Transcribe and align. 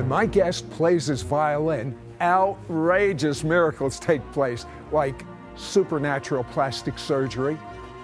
When 0.00 0.08
my 0.08 0.24
guest 0.24 0.70
plays 0.70 1.08
his 1.08 1.20
violin, 1.20 1.94
outrageous 2.22 3.44
miracles 3.44 4.00
take 4.00 4.22
place, 4.32 4.64
like 4.92 5.26
supernatural 5.56 6.44
plastic 6.44 6.98
surgery. 6.98 7.56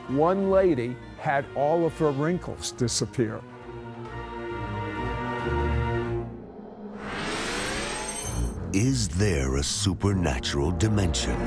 One 0.08 0.50
lady 0.50 0.94
had 1.18 1.46
all 1.56 1.86
of 1.86 1.96
her 1.96 2.10
wrinkles 2.10 2.72
disappear. 2.72 3.40
Is 8.74 9.08
there 9.08 9.56
a 9.56 9.62
supernatural 9.62 10.72
dimension? 10.72 11.40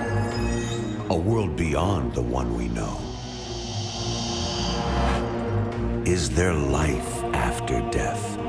A 1.12 1.16
world 1.16 1.56
beyond 1.58 2.16
the 2.16 2.24
one 2.24 2.58
we 2.58 2.70
know? 2.70 2.98
Is 6.12 6.32
there 6.32 6.56
life 6.56 7.24
after 7.36 7.88
death? 7.92 8.49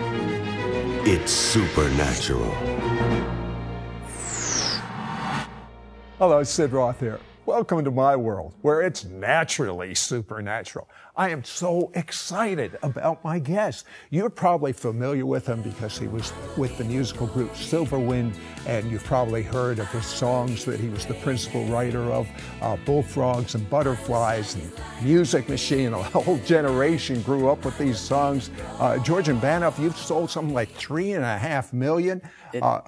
It's 1.03 1.31
Supernatural. 1.31 2.51
Hello, 6.19 6.43
Sid 6.43 6.71
Roth 6.71 6.99
here. 6.99 7.19
Welcome 7.47 7.83
to 7.85 7.91
my 7.91 8.15
world, 8.15 8.53
where 8.61 8.83
it's 8.83 9.03
naturally 9.03 9.95
supernatural. 9.95 10.87
I 11.15 11.31
am 11.31 11.43
so 11.43 11.91
excited 11.95 12.77
about 12.83 13.23
my 13.23 13.39
guest. 13.39 13.87
You're 14.11 14.29
probably 14.29 14.73
familiar 14.73 15.25
with 15.25 15.47
him 15.47 15.63
because 15.63 15.97
he 15.97 16.07
was 16.07 16.31
with 16.55 16.77
the 16.77 16.83
musical 16.83 17.25
group 17.25 17.51
Silverwind, 17.53 18.35
and 18.67 18.91
you've 18.91 19.03
probably 19.03 19.41
heard 19.41 19.79
of 19.79 19.87
his 19.87 20.05
songs 20.05 20.65
that 20.65 20.79
he 20.79 20.87
was 20.89 21.07
the 21.07 21.15
principal 21.15 21.65
writer 21.65 22.03
of 22.11 22.27
uh, 22.61 22.77
Bullfrogs 22.85 23.55
and 23.55 23.67
Butterflies 23.71 24.53
and 24.53 24.71
Music 25.01 25.49
Machine. 25.49 25.93
A 25.93 26.03
whole 26.03 26.37
generation 26.45 27.23
grew 27.23 27.49
up 27.49 27.65
with 27.65 27.75
these 27.79 27.99
songs. 27.99 28.51
Uh, 28.79 28.99
Georgian 28.99 29.41
Banov, 29.41 29.79
you've 29.79 29.97
sold 29.97 30.29
something 30.29 30.53
like 30.53 30.69
three 30.69 31.13
and 31.13 31.25
a 31.25 31.37
half 31.39 31.73
million. 31.73 32.21
Uh, 32.61 32.81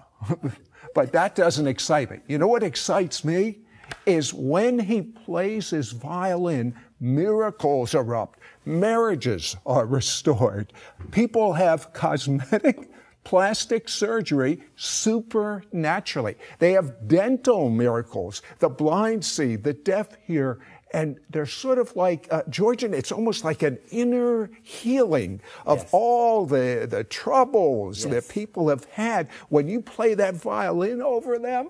but 0.93 1.11
that 1.11 1.33
doesn't 1.33 1.65
excite 1.65 2.11
me. 2.11 2.19
You 2.27 2.37
know 2.37 2.47
what 2.47 2.61
excites 2.61 3.25
me? 3.25 3.62
Is 4.05 4.33
when 4.33 4.79
he 4.79 5.01
plays 5.01 5.69
his 5.69 5.91
violin, 5.91 6.75
miracles 6.99 7.93
erupt, 7.95 8.39
marriages 8.65 9.55
are 9.65 9.85
restored, 9.85 10.73
people 11.11 11.53
have 11.53 11.93
cosmetic 11.93 12.89
plastic 13.23 13.87
surgery 13.87 14.61
supernaturally. 14.75 16.35
They 16.59 16.73
have 16.73 17.07
dental 17.07 17.69
miracles. 17.69 18.41
The 18.59 18.69
blind 18.69 19.23
see, 19.23 19.55
the 19.55 19.73
deaf 19.73 20.09
hear, 20.25 20.59
and 20.93 21.17
they're 21.29 21.45
sort 21.45 21.79
of 21.79 21.95
like 21.95 22.27
uh, 22.31 22.43
Georgian. 22.49 22.93
It's 22.93 23.11
almost 23.11 23.43
like 23.43 23.63
an 23.63 23.79
inner 23.91 24.49
healing 24.61 25.41
of 25.65 25.79
Yes. 25.79 25.89
all 25.91 26.45
the 26.45 26.85
the 26.89 27.03
troubles 27.03 28.05
Yes. 28.05 28.13
that 28.13 28.29
people 28.33 28.69
have 28.69 28.83
had. 28.85 29.27
When 29.49 29.67
you 29.67 29.81
play 29.81 30.13
that 30.15 30.35
violin 30.35 31.01
over 31.01 31.39
them, 31.39 31.69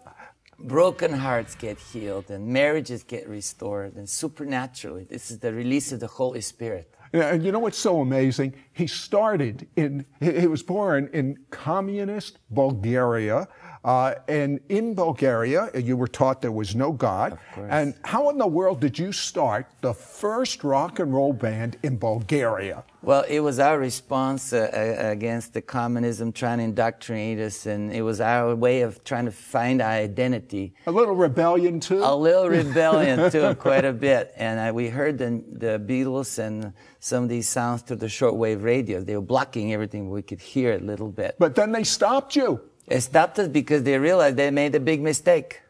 broken 0.64 1.14
hearts 1.14 1.56
get 1.56 1.78
healed 1.78 2.30
and 2.30 2.48
marriages 2.48 3.04
get 3.04 3.28
restored 3.28 3.96
and 3.96 4.10
supernaturally 4.10 5.04
this 5.04 5.30
is 5.32 5.40
the 5.40 5.54
release 5.54 5.92
of 5.92 6.00
the 6.00 6.08
holy 6.08 6.42
spirit 6.42 6.94
And 7.14 7.46
you 7.46 7.52
know 7.52 7.60
what's 7.60 7.78
so 7.78 8.02
amazing? 8.02 8.56
He 8.74 8.88
started 8.88 9.68
in, 9.76 10.06
he 10.20 10.48
was 10.48 10.64
born 10.64 11.12
in 11.14 11.38
communist 11.52 12.40
Bulgaria. 12.50 13.48
Uh, 13.84 14.14
and 14.30 14.60
in 14.70 14.96
Bulgaria, 14.96 15.70
you 15.76 15.98
were 15.98 16.08
taught 16.08 16.42
there 16.42 16.52
was 16.54 16.74
no 16.76 16.92
God. 16.94 17.38
course. 17.54 17.68
And 17.70 17.94
how 18.06 18.30
in 18.30 18.38
the 18.38 18.48
world 18.48 18.80
did 18.80 18.98
you 18.98 19.12
start 19.12 19.68
the 19.82 19.94
first 19.94 20.64
rock 20.64 21.00
and 21.00 21.14
roll 21.14 21.34
band 21.34 21.78
in 21.84 21.98
Bulgaria? 21.98 22.84
well 23.06 23.26
it 23.28 23.42
was 23.42 23.60
our 23.60 23.78
response 23.80 24.54
uh, 24.54 24.60
uh, 24.62 25.12
against 25.12 25.54
the 25.54 25.62
communism 25.62 26.32
trying 26.32 26.60
to 26.60 26.64
indoctrinate 26.64 27.38
us 27.38 27.66
and 27.66 27.92
it 27.92 28.02
was 28.02 28.22
our 28.22 28.56
way 28.56 28.78
of 28.88 29.04
trying 29.04 29.26
to 29.26 29.32
find 29.56 29.82
our 29.82 29.92
identity 30.10 30.74
A 30.88 30.92
little 30.92 31.14
rebellion 31.28 31.82
too? 31.82 32.00
a 32.02 32.16
little 32.16 32.48
rebellion 32.62 33.30
too 33.30 33.54
quite 33.56 33.84
a 33.84 33.92
bit 33.92 34.32
and 34.38 34.56
uh, 34.58 34.74
we 34.74 34.88
heard 34.88 35.18
the, 35.18 35.44
the 35.66 35.74
beatles 35.90 36.40
and 36.40 36.72
some 37.02 37.24
of 37.24 37.30
these 37.30 37.50
sounds 37.50 37.82
through 37.82 37.98
the 37.98 38.06
shortwave 38.20 38.64
radio 38.64 39.02
they 39.02 39.18
were 39.18 39.30
blocking 39.36 39.74
everything 39.74 40.10
we 40.10 40.22
could 40.22 40.40
hear 40.40 40.70
a 40.76 40.80
little 40.92 41.10
bit 41.22 41.36
But 41.46 41.56
then 41.56 41.74
they 41.74 41.84
stopped 41.84 42.38
you. 42.38 42.50
It 42.88 43.02
stopped 43.02 43.40
us 43.40 43.48
because 43.48 43.84
they 43.84 43.98
realized 43.98 44.38
they 44.38 44.52
made 44.52 44.76
a 44.76 44.80
big 44.80 45.02
mistake. 45.02 45.62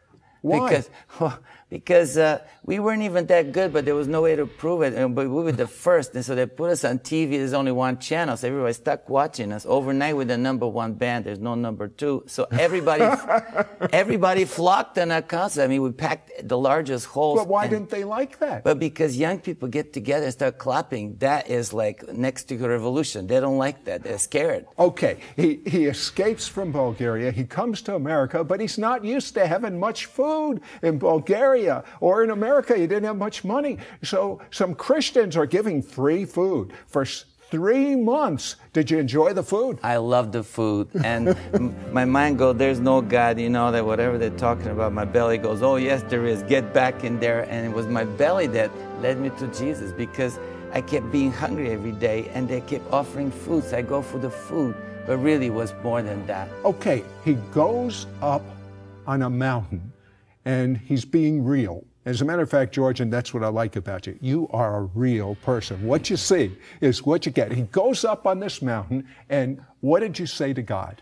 Why? 0.42 0.68
Because, 0.68 0.90
because 1.68 2.16
uh, 2.16 2.40
we 2.64 2.78
weren't 2.78 3.02
even 3.02 3.26
that 3.26 3.52
good, 3.52 3.72
but 3.72 3.84
there 3.84 3.94
was 3.94 4.08
no 4.08 4.22
way 4.22 4.36
to 4.36 4.46
prove 4.46 4.82
it. 4.82 4.94
And, 4.94 5.14
but 5.14 5.28
we 5.28 5.42
were 5.42 5.52
the 5.52 5.66
first, 5.66 6.14
and 6.14 6.24
so 6.24 6.34
they 6.34 6.46
put 6.46 6.70
us 6.70 6.84
on 6.84 6.98
TV. 6.98 7.30
There's 7.30 7.52
only 7.52 7.72
one 7.72 7.98
channel, 7.98 8.36
so 8.36 8.48
everybody 8.48 8.72
stuck 8.74 9.08
watching 9.08 9.52
us. 9.52 9.66
Overnight, 9.66 10.16
we're 10.16 10.24
the 10.24 10.38
number 10.38 10.66
one 10.66 10.94
band. 10.94 11.24
There's 11.24 11.38
no 11.38 11.54
number 11.54 11.88
two, 11.88 12.24
so 12.26 12.46
everybody, 12.52 13.04
everybody 13.92 14.44
flocked 14.44 14.98
on 14.98 15.10
our 15.10 15.22
concert. 15.22 15.62
I 15.62 15.66
mean, 15.66 15.82
we 15.82 15.90
packed 15.90 16.30
the 16.48 16.58
largest 16.58 17.06
halls. 17.06 17.40
But 17.40 17.48
why 17.48 17.64
and- 17.64 17.70
didn't 17.70 17.90
they 17.90 18.04
like 18.04 18.38
that? 18.38 18.64
But 18.64 18.78
because 18.78 19.16
young 19.16 19.38
people 19.40 19.68
get 19.68 19.92
together 19.92 20.24
and 20.24 20.32
start 20.32 20.58
clapping, 20.58 21.16
that 21.18 21.48
is 21.50 21.72
like 21.72 22.06
next 22.12 22.44
to 22.44 22.64
a 22.64 22.68
revolution. 22.68 23.26
They 23.26 23.40
don't 23.40 23.58
like 23.58 23.84
that. 23.84 24.02
They're 24.02 24.18
scared. 24.18 24.66
Okay, 24.78 25.18
he, 25.36 25.60
he 25.66 25.86
escapes 25.86 26.46
from 26.46 26.72
Bulgaria. 26.72 27.30
He 27.30 27.44
comes 27.44 27.82
to 27.82 27.94
America, 27.94 28.44
but 28.44 28.60
he's 28.60 28.78
not 28.78 29.04
used 29.04 29.34
to 29.34 29.46
having 29.46 29.78
much 29.78 30.06
food 30.06 30.60
in 30.82 30.98
Bulgaria 30.98 31.53
or 32.00 32.24
in 32.24 32.30
America. 32.30 32.78
you 32.78 32.86
didn't 32.86 33.04
have 33.04 33.16
much 33.16 33.44
money. 33.44 33.78
So 34.02 34.40
some 34.50 34.74
Christians 34.74 35.36
are 35.36 35.46
giving 35.46 35.82
free 35.82 36.24
food 36.24 36.72
for 36.86 37.04
three 37.50 37.94
months. 37.94 38.56
Did 38.72 38.90
you 38.90 38.98
enjoy 38.98 39.32
the 39.32 39.42
food? 39.42 39.78
I 39.82 39.96
love 39.98 40.32
the 40.32 40.42
food, 40.42 40.88
and 41.04 41.36
my 41.92 42.04
mind 42.04 42.38
goes, 42.38 42.56
"There's 42.56 42.80
no 42.80 43.00
God," 43.00 43.38
you 43.38 43.48
know 43.48 43.70
that 43.70 43.84
whatever 43.84 44.18
they're 44.18 44.30
talking 44.48 44.68
about. 44.68 44.92
My 44.92 45.04
belly 45.04 45.38
goes, 45.38 45.62
"Oh 45.62 45.76
yes, 45.76 46.02
there 46.08 46.26
is. 46.26 46.42
Get 46.54 46.72
back 46.72 47.04
in 47.04 47.20
there." 47.20 47.42
And 47.50 47.64
it 47.64 47.72
was 47.72 47.86
my 47.86 48.04
belly 48.04 48.48
that 48.48 48.70
led 49.00 49.20
me 49.20 49.30
to 49.38 49.46
Jesus 49.48 49.92
because 49.92 50.38
I 50.72 50.80
kept 50.80 51.12
being 51.12 51.30
hungry 51.30 51.70
every 51.70 51.92
day, 51.92 52.28
and 52.34 52.48
they 52.48 52.60
kept 52.60 52.84
offering 52.92 53.30
food. 53.30 53.62
So 53.64 53.76
I 53.76 53.82
go 53.82 54.02
for 54.02 54.18
the 54.18 54.30
food, 54.30 54.74
but 55.06 55.18
really 55.18 55.46
it 55.46 55.54
was 55.54 55.72
more 55.84 56.02
than 56.02 56.26
that. 56.26 56.48
Okay, 56.64 57.04
he 57.24 57.34
goes 57.52 58.06
up 58.20 58.42
on 59.06 59.22
a 59.22 59.30
mountain 59.30 59.93
and 60.44 60.78
he's 60.78 61.04
being 61.04 61.44
real. 61.44 61.84
As 62.06 62.20
a 62.20 62.24
matter 62.24 62.42
of 62.42 62.50
fact, 62.50 62.74
Georgian, 62.74 63.08
that's 63.08 63.32
what 63.32 63.42
I 63.42 63.48
like 63.48 63.76
about 63.76 64.06
you. 64.06 64.18
You 64.20 64.48
are 64.50 64.76
a 64.76 64.82
real 64.82 65.36
person. 65.36 65.86
What 65.86 66.10
you 66.10 66.18
see 66.18 66.54
is 66.82 67.02
what 67.02 67.24
you 67.24 67.32
get. 67.32 67.52
He 67.52 67.62
goes 67.62 68.04
up 68.04 68.26
on 68.26 68.40
this 68.40 68.60
mountain, 68.60 69.08
and 69.30 69.64
what 69.80 70.00
did 70.00 70.18
you 70.18 70.26
say 70.26 70.52
to 70.52 70.60
God? 70.60 71.00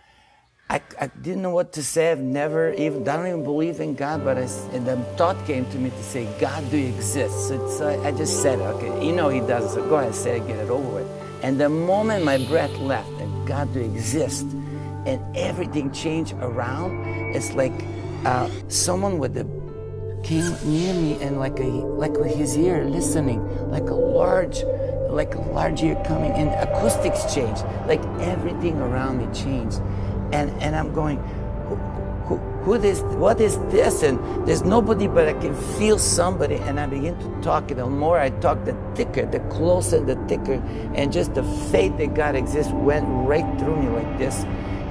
I, 0.70 0.80
I 1.00 1.08
didn't 1.08 1.42
know 1.42 1.50
what 1.50 1.72
to 1.74 1.82
say. 1.82 2.12
I've 2.12 2.20
never 2.20 2.72
even, 2.74 3.06
I 3.06 3.16
don't 3.16 3.26
even 3.26 3.44
believe 3.44 3.80
in 3.80 3.94
God, 3.94 4.24
but 4.24 4.38
I, 4.38 4.48
and 4.72 4.86
the 4.86 4.96
thought 5.16 5.44
came 5.44 5.68
to 5.70 5.76
me 5.76 5.90
to 5.90 6.02
say, 6.02 6.26
God, 6.40 6.70
do 6.70 6.78
you 6.78 6.94
exist? 6.94 7.48
So, 7.48 7.68
so 7.68 7.88
I, 7.88 7.96
uh, 7.96 8.02
I 8.04 8.12
just 8.12 8.40
said, 8.40 8.60
okay, 8.60 9.04
you 9.04 9.12
know 9.12 9.28
He 9.28 9.40
does, 9.40 9.74
so 9.74 9.86
go 9.88 9.96
ahead, 9.96 10.14
say 10.14 10.38
it, 10.38 10.46
get 10.46 10.58
it 10.58 10.70
over 10.70 10.88
with. 10.88 11.08
And 11.42 11.60
the 11.60 11.68
moment 11.68 12.24
my 12.24 12.38
breath 12.46 12.74
left 12.78 13.10
and 13.20 13.46
God, 13.46 13.74
do 13.74 13.80
you 13.80 13.86
exist? 13.86 14.46
And 15.04 15.20
everything 15.36 15.90
changed 15.90 16.34
around. 16.34 17.06
It's 17.34 17.52
like 17.52 17.74
uh, 18.24 18.48
someone 18.68 19.18
with 19.18 19.34
the 19.34 19.44
came 20.22 20.54
near 20.64 20.94
me 20.94 21.20
and 21.20 21.38
like 21.38 21.58
a 21.58 21.64
like 21.64 22.12
with 22.12 22.34
his 22.34 22.56
ear 22.56 22.84
listening, 22.84 23.40
like 23.70 23.88
a 23.90 23.94
large 23.94 24.62
like 25.08 25.34
a 25.34 25.40
large 25.40 25.82
ear 25.82 26.00
coming 26.06 26.32
and 26.32 26.48
acoustics 26.50 27.34
changed. 27.34 27.64
Like 27.86 28.02
everything 28.20 28.78
around 28.78 29.18
me 29.18 29.32
changed. 29.34 29.80
And 30.32 30.50
and 30.62 30.74
I'm 30.74 30.92
going, 30.94 31.18
who, 31.68 31.76
who, 32.26 32.36
who 32.64 32.78
this 32.78 33.00
what 33.18 33.40
is 33.40 33.58
this? 33.70 34.02
And 34.02 34.46
there's 34.46 34.62
nobody 34.62 35.08
but 35.08 35.28
I 35.28 35.34
can 35.34 35.54
feel 35.78 35.98
somebody 35.98 36.56
and 36.56 36.78
I 36.78 36.86
begin 36.86 37.18
to 37.18 37.42
talk 37.42 37.70
and 37.70 37.80
the 37.80 37.86
more 37.86 38.18
I 38.18 38.30
talk 38.30 38.64
the 38.64 38.76
thicker, 38.94 39.26
the 39.26 39.40
closer 39.50 40.00
the 40.00 40.16
thicker 40.26 40.62
and 40.94 41.12
just 41.12 41.34
the 41.34 41.44
faith 41.70 41.96
that 41.98 42.14
God 42.14 42.36
exists 42.36 42.72
went 42.72 43.06
right 43.26 43.46
through 43.58 43.82
me 43.82 43.88
like 43.88 44.18
this. 44.18 44.44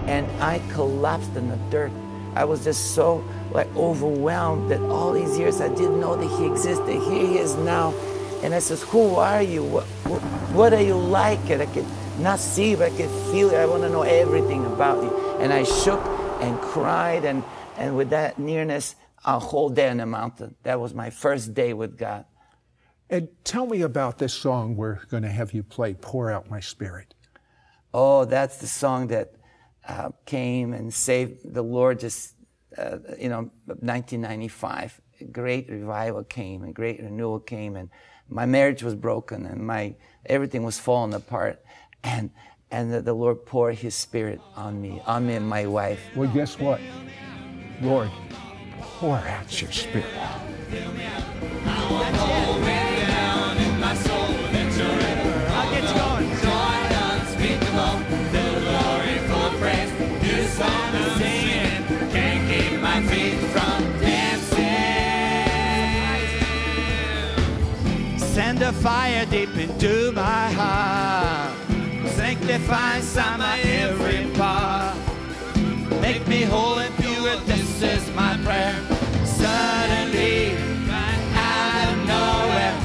And 0.07 0.29
I 0.41 0.59
collapsed 0.73 1.35
in 1.35 1.47
the 1.47 1.57
dirt. 1.69 1.91
I 2.35 2.45
was 2.45 2.63
just 2.63 2.95
so 2.95 3.23
like 3.51 3.67
overwhelmed 3.75 4.71
that 4.71 4.79
all 4.81 5.11
these 5.11 5.37
years 5.37 5.59
I 5.59 5.67
didn't 5.69 5.99
know 5.99 6.15
that 6.15 6.39
he 6.39 6.45
existed. 6.45 6.87
Here 6.87 7.27
he 7.27 7.37
is 7.37 7.55
now. 7.55 7.93
And 8.43 8.53
I 8.53 8.59
says, 8.59 8.81
who 8.81 9.15
are 9.15 9.41
you? 9.41 9.63
What, 9.63 9.83
what, 10.05 10.21
what 10.53 10.73
are 10.73 10.81
you 10.81 10.95
like? 10.95 11.49
And 11.49 11.61
I 11.61 11.65
could 11.67 11.85
not 12.19 12.39
see, 12.39 12.75
but 12.75 12.91
I 12.91 12.95
could 12.97 13.09
feel 13.31 13.49
it. 13.49 13.55
I 13.55 13.65
want 13.65 13.83
to 13.83 13.89
know 13.89 14.01
everything 14.01 14.65
about 14.65 15.03
you. 15.03 15.15
And 15.39 15.53
I 15.53 15.63
shook 15.63 16.03
and 16.41 16.59
cried, 16.59 17.23
and, 17.23 17.43
and 17.77 17.95
with 17.95 18.09
that 18.09 18.39
nearness, 18.39 18.95
a 19.25 19.37
whole 19.37 19.69
day 19.69 19.89
on 19.89 19.97
the 19.97 20.05
mountain. 20.05 20.55
That 20.63 20.79
was 20.79 20.93
my 20.93 21.09
first 21.11 21.53
day 21.53 21.73
with 21.73 21.97
God. 21.97 22.25
And 23.09 23.27
tell 23.43 23.67
me 23.67 23.81
about 23.81 24.17
this 24.17 24.33
song 24.33 24.75
we're 24.75 25.03
going 25.05 25.23
to 25.23 25.29
have 25.29 25.53
you 25.53 25.63
play, 25.63 25.93
Pour 25.93 26.31
Out 26.31 26.49
My 26.49 26.59
Spirit. 26.61 27.13
Oh, 27.93 28.25
that's 28.25 28.57
the 28.57 28.67
song 28.67 29.07
that 29.07 29.33
uh, 29.87 30.09
came 30.25 30.73
and 30.73 30.93
saved 30.93 31.53
the 31.53 31.61
Lord 31.61 31.99
just, 31.99 32.35
uh, 32.77 32.97
you 33.19 33.29
know, 33.29 33.51
1995. 33.65 35.01
A 35.19 35.23
great 35.25 35.69
revival 35.69 36.23
came 36.23 36.63
and 36.63 36.73
great 36.73 37.01
renewal 37.01 37.39
came 37.39 37.75
and 37.75 37.89
my 38.29 38.45
marriage 38.45 38.81
was 38.81 38.95
broken 38.95 39.45
and 39.45 39.65
my 39.65 39.95
everything 40.25 40.63
was 40.63 40.79
falling 40.79 41.13
apart. 41.13 41.63
And 42.03 42.31
and 42.71 42.91
the, 42.91 43.01
the 43.01 43.13
Lord 43.13 43.45
poured 43.45 43.75
his 43.75 43.95
spirit 43.95 44.39
on 44.55 44.81
me, 44.81 45.01
on 45.05 45.27
me 45.27 45.35
and 45.35 45.47
my 45.47 45.65
wife. 45.65 45.99
Well, 46.15 46.29
guess 46.29 46.57
what? 46.57 46.79
Lord, 47.81 48.09
pour 48.79 49.17
out 49.17 49.61
your 49.61 49.71
spirit. 49.71 50.05
Send 68.61 68.75
a 68.75 68.79
fire 68.79 69.25
deep 69.25 69.57
into 69.57 70.11
my 70.11 70.51
heart. 70.51 71.51
Sanctify 72.09 73.01
my 73.37 73.59
every 73.59 74.29
part. 74.37 74.95
Make 75.99 76.27
me 76.27 76.43
whole 76.43 76.77
and 76.77 76.95
pure. 76.97 77.37
This 77.47 77.81
is 77.81 78.07
my 78.13 78.37
prayer. 78.43 78.75
Suddenly, 79.25 80.51
out 80.91 81.87
of 81.89 82.05
nowhere, 82.05 82.77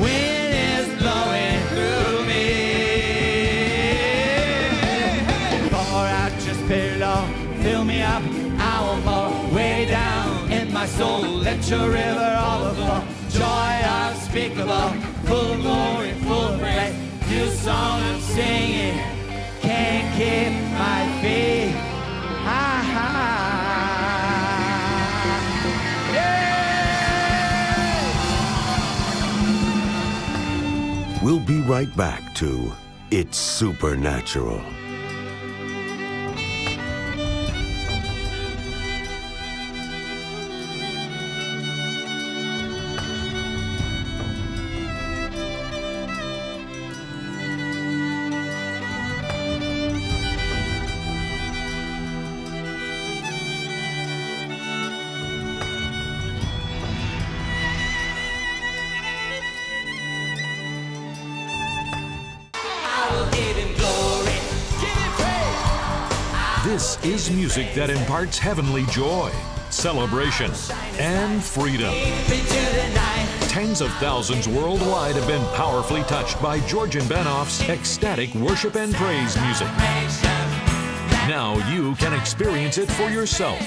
wind 0.00 0.54
is 0.70 0.86
blowing 1.02 1.60
through 1.70 2.26
me. 2.30 2.46
Pour 5.68 6.06
out 6.20 6.46
your 6.46 6.54
spirit, 6.54 6.98
Lord. 7.00 7.28
Fill 7.60 7.84
me 7.84 8.02
up. 8.02 8.22
I 8.60 8.80
want 8.86 9.04
more. 9.04 9.32
Way 9.52 9.86
down 9.86 10.52
in 10.52 10.72
my 10.72 10.86
soul. 10.86 11.22
Let 11.22 11.68
your 11.68 11.88
river 11.90 12.38
overflow. 12.52 13.02
Joy 13.30 13.82
unspeakable. 13.82 15.13
Full 15.26 15.52
of 15.52 15.60
glory, 15.62 16.12
full 16.24 16.48
of 16.48 16.60
praise. 16.60 16.94
New 17.28 17.46
song 17.48 18.00
I'm 18.00 18.20
singing. 18.20 18.98
Can't 19.60 20.08
keep 20.16 20.52
my 20.78 21.22
feet. 21.22 21.94
We'll 31.24 31.40
be 31.40 31.62
right 31.62 31.88
back 31.96 32.34
to 32.34 32.70
It's 33.10 33.38
Supernatural. 33.38 34.62
This 66.74 66.98
is 67.04 67.30
music 67.30 67.72
that 67.74 67.88
imparts 67.88 68.36
heavenly 68.36 68.84
joy, 68.86 69.30
celebration, 69.70 70.50
and 70.98 71.40
freedom. 71.40 71.94
Tens 73.46 73.80
of 73.80 73.92
thousands 73.98 74.48
worldwide 74.48 75.14
have 75.14 75.28
been 75.28 75.46
powerfully 75.54 76.02
touched 76.02 76.42
by 76.42 76.58
Georgian 76.66 77.04
Banov's 77.04 77.60
ecstatic 77.68 78.34
worship 78.34 78.74
and 78.74 78.92
praise 78.92 79.40
music. 79.42 79.68
Now 81.28 81.62
you 81.70 81.94
can 81.94 82.12
experience 82.12 82.76
it 82.76 82.90
for 82.90 83.08
yourself. 83.08 83.60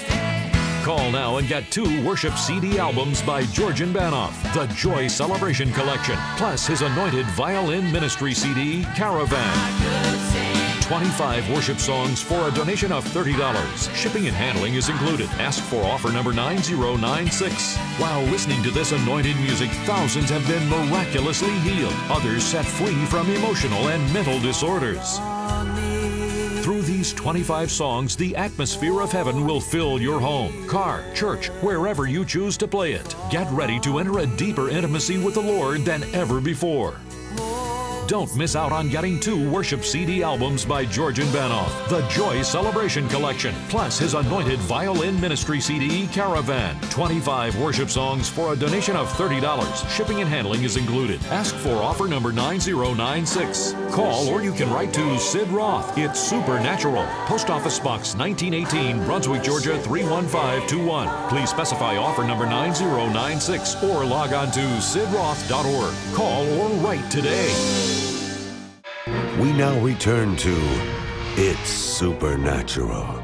Call 0.84 1.10
now 1.10 1.38
and 1.38 1.48
get 1.48 1.72
two 1.72 2.06
worship 2.06 2.34
CD 2.34 2.78
albums 2.78 3.22
by 3.22 3.44
Georgian 3.44 3.90
Banov, 3.90 4.34
the 4.52 4.66
Joy 4.74 5.08
Celebration 5.08 5.72
Collection, 5.72 6.18
plus 6.36 6.66
his 6.66 6.82
anointed 6.82 7.24
violin 7.28 7.90
ministry 7.90 8.34
CD, 8.34 8.84
Caravan. 8.94 10.07
25 10.88 11.50
worship 11.50 11.76
songs 11.76 12.22
for 12.22 12.48
a 12.48 12.50
donation 12.50 12.92
of 12.92 13.04
$30. 13.04 13.94
Shipping 13.94 14.26
and 14.26 14.34
handling 14.34 14.72
is 14.72 14.88
included. 14.88 15.28
Ask 15.32 15.62
for 15.64 15.84
offer 15.84 16.10
number 16.10 16.32
9096. 16.32 17.76
While 17.98 18.22
listening 18.22 18.62
to 18.62 18.70
this 18.70 18.92
anointed 18.92 19.36
music, 19.36 19.68
thousands 19.84 20.30
have 20.30 20.46
been 20.48 20.66
miraculously 20.66 21.52
healed, 21.58 21.92
others 22.08 22.42
set 22.42 22.64
free 22.64 23.04
from 23.04 23.30
emotional 23.30 23.88
and 23.88 24.12
mental 24.14 24.40
disorders. 24.40 25.18
Through 26.64 26.80
these 26.82 27.12
25 27.12 27.70
songs, 27.70 28.16
the 28.16 28.34
atmosphere 28.34 29.02
of 29.02 29.12
heaven 29.12 29.46
will 29.46 29.60
fill 29.60 30.00
your 30.00 30.18
home, 30.18 30.66
car, 30.68 31.04
church, 31.14 31.48
wherever 31.60 32.06
you 32.06 32.24
choose 32.24 32.56
to 32.56 32.66
play 32.66 32.94
it. 32.94 33.14
Get 33.30 33.50
ready 33.50 33.78
to 33.80 33.98
enter 33.98 34.20
a 34.20 34.26
deeper 34.26 34.70
intimacy 34.70 35.18
with 35.18 35.34
the 35.34 35.42
Lord 35.42 35.84
than 35.84 36.02
ever 36.14 36.40
before. 36.40 36.98
Don't 38.08 38.34
miss 38.34 38.56
out 38.56 38.72
on 38.72 38.88
getting 38.88 39.20
two 39.20 39.50
worship 39.50 39.84
CD 39.84 40.22
albums 40.22 40.64
by 40.64 40.82
Georgian 40.86 41.26
Banov, 41.26 41.68
the 41.90 42.00
Joy 42.08 42.40
Celebration 42.40 43.06
Collection, 43.06 43.54
plus 43.68 43.98
his 43.98 44.14
anointed 44.14 44.58
violin 44.60 45.20
ministry 45.20 45.60
CD, 45.60 46.06
Caravan. 46.06 46.80
25 46.88 47.58
worship 47.60 47.90
songs 47.90 48.26
for 48.26 48.54
a 48.54 48.56
donation 48.56 48.96
of 48.96 49.12
$30. 49.12 49.90
Shipping 49.90 50.22
and 50.22 50.30
handling 50.30 50.62
is 50.64 50.78
included. 50.78 51.22
Ask 51.26 51.54
for 51.56 51.74
offer 51.74 52.08
number 52.08 52.32
9096. 52.32 53.74
Call 53.90 54.26
or 54.28 54.42
you 54.42 54.54
can 54.54 54.72
write 54.72 54.94
to 54.94 55.18
Sid 55.18 55.48
Roth. 55.48 55.98
It's 55.98 56.18
Supernatural. 56.18 57.04
Post 57.26 57.50
Office 57.50 57.78
Box 57.78 58.14
1918, 58.14 59.04
Brunswick, 59.04 59.42
Georgia 59.42 59.78
31521. 59.80 61.28
Please 61.28 61.50
specify 61.50 61.98
offer 61.98 62.24
number 62.24 62.46
9096 62.46 63.82
or 63.84 64.06
log 64.06 64.32
on 64.32 64.50
to 64.52 64.60
sidroth.org. 64.60 66.14
Call 66.14 66.48
or 66.58 66.70
write 66.82 67.10
today. 67.10 67.97
We 69.38 69.52
now 69.52 69.78
return 69.78 70.34
to 70.34 70.56
It's 71.36 71.70
Supernatural. 71.70 73.22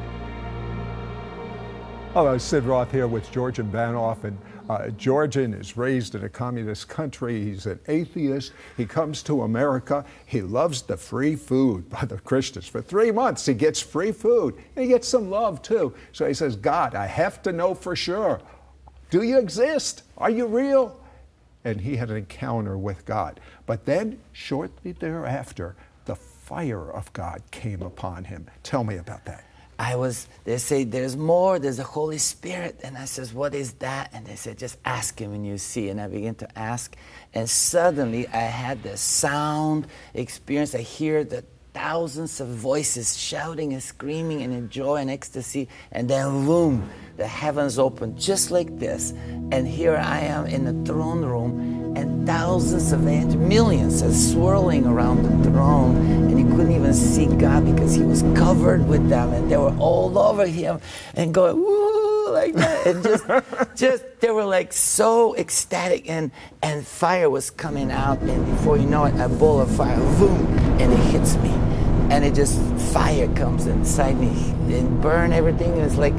Hello, 2.12 2.38
Sid 2.38 2.62
Roth 2.62 2.92
here 2.92 3.08
with 3.08 3.32
Georgian 3.32 3.68
Banov. 3.68 4.22
And 4.22 4.38
uh, 4.70 4.90
Georgian 4.90 5.52
is 5.52 5.76
raised 5.76 6.14
in 6.14 6.22
a 6.22 6.28
communist 6.28 6.88
country. 6.88 7.42
He's 7.42 7.66
an 7.66 7.80
atheist. 7.88 8.52
He 8.76 8.86
comes 8.86 9.24
to 9.24 9.42
America. 9.42 10.04
He 10.24 10.40
loves 10.40 10.82
the 10.82 10.96
free 10.96 11.34
food 11.34 11.90
by 11.90 12.04
the 12.04 12.18
Christians. 12.18 12.68
For 12.68 12.80
three 12.80 13.10
months, 13.10 13.44
he 13.44 13.54
gets 13.54 13.80
free 13.80 14.12
food. 14.12 14.54
And 14.76 14.84
he 14.84 14.90
gets 14.92 15.08
some 15.08 15.30
love 15.30 15.62
too. 15.62 15.94
So 16.12 16.28
he 16.28 16.34
says, 16.34 16.54
God, 16.54 16.94
I 16.94 17.06
have 17.06 17.42
to 17.42 17.50
know 17.50 17.74
for 17.74 17.96
sure. 17.96 18.40
Do 19.10 19.24
you 19.24 19.40
exist? 19.40 20.04
Are 20.16 20.30
you 20.30 20.46
real? 20.46 20.96
And 21.64 21.80
he 21.80 21.96
had 21.96 22.10
an 22.10 22.18
encounter 22.18 22.78
with 22.78 23.04
God. 23.04 23.40
But 23.66 23.84
then, 23.84 24.20
shortly 24.32 24.92
thereafter, 24.92 25.74
the 25.76 25.93
fire 26.44 26.90
of 26.90 27.10
God 27.14 27.42
came 27.50 27.80
upon 27.80 28.24
him. 28.24 28.46
Tell 28.62 28.84
me 28.84 28.96
about 28.96 29.24
that. 29.24 29.44
I 29.78 29.96
was, 29.96 30.28
they 30.44 30.58
say, 30.58 30.84
there's 30.84 31.16
more, 31.16 31.58
there's 31.58 31.78
the 31.78 31.84
Holy 31.84 32.18
Spirit. 32.18 32.80
And 32.84 32.98
I 32.98 33.06
says, 33.06 33.32
what 33.32 33.54
is 33.54 33.72
that? 33.74 34.10
And 34.12 34.26
they 34.26 34.36
said, 34.36 34.58
just 34.58 34.76
ask 34.84 35.18
him 35.18 35.32
and 35.32 35.46
you 35.46 35.56
see. 35.56 35.88
And 35.88 36.00
I 36.00 36.06
began 36.06 36.34
to 36.36 36.58
ask. 36.58 36.94
And 37.32 37.48
suddenly 37.48 38.28
I 38.28 38.42
had 38.42 38.82
the 38.82 38.96
sound 38.96 39.86
experience. 40.12 40.74
I 40.74 40.82
hear 40.82 41.24
the 41.24 41.44
thousands 41.72 42.40
of 42.40 42.48
voices 42.48 43.16
shouting 43.16 43.72
and 43.72 43.82
screaming 43.82 44.42
and 44.42 44.52
in 44.52 44.68
joy 44.68 44.96
and 44.96 45.10
ecstasy. 45.10 45.68
And 45.92 46.08
then, 46.08 46.46
boom, 46.46 46.88
the 47.16 47.26
heavens 47.26 47.78
open 47.78 48.16
just 48.18 48.50
like 48.50 48.78
this. 48.78 49.12
And 49.50 49.66
here 49.66 49.96
I 49.96 50.20
am 50.20 50.46
in 50.46 50.64
the 50.66 50.92
throne 50.92 51.24
room 51.24 51.83
and 51.96 52.26
thousands 52.26 52.92
of 52.92 53.06
angels, 53.06 53.36
millions, 53.36 54.02
are 54.02 54.12
swirling 54.12 54.86
around 54.86 55.22
the 55.22 55.50
throne. 55.50 55.96
And 55.96 56.38
he 56.38 56.44
couldn't 56.44 56.72
even 56.72 56.94
see 56.94 57.26
God 57.26 57.64
because 57.64 57.94
he 57.94 58.02
was 58.02 58.22
covered 58.34 58.86
with 58.88 59.08
them, 59.08 59.32
and 59.32 59.50
they 59.50 59.56
were 59.56 59.74
all 59.78 60.18
over 60.18 60.46
him 60.46 60.80
and 61.14 61.32
going 61.34 61.56
woo 61.56 62.32
like 62.32 62.54
that, 62.54 62.86
and 62.86 63.02
just, 63.04 63.24
just 63.76 64.04
they 64.20 64.30
were 64.30 64.44
like 64.44 64.72
so 64.72 65.36
ecstatic, 65.36 66.08
and 66.08 66.30
and 66.62 66.86
fire 66.86 67.30
was 67.30 67.50
coming 67.50 67.90
out, 67.92 68.18
and 68.20 68.46
before 68.46 68.76
you 68.78 68.86
know 68.86 69.04
it, 69.04 69.14
a 69.20 69.28
ball 69.28 69.60
of 69.60 69.70
fire, 69.76 69.96
boom, 70.18 70.46
and 70.80 70.92
it 70.92 70.98
hits 71.12 71.36
me. 71.36 71.50
and 72.10 72.24
it 72.24 72.34
just 72.34 72.60
fire 72.92 73.28
comes 73.34 73.66
inside 73.66 74.18
me 74.18 74.28
and 74.74 75.00
burn 75.02 75.32
everything. 75.32 75.72
And 75.72 75.82
it's 75.82 75.96
like 75.96 76.14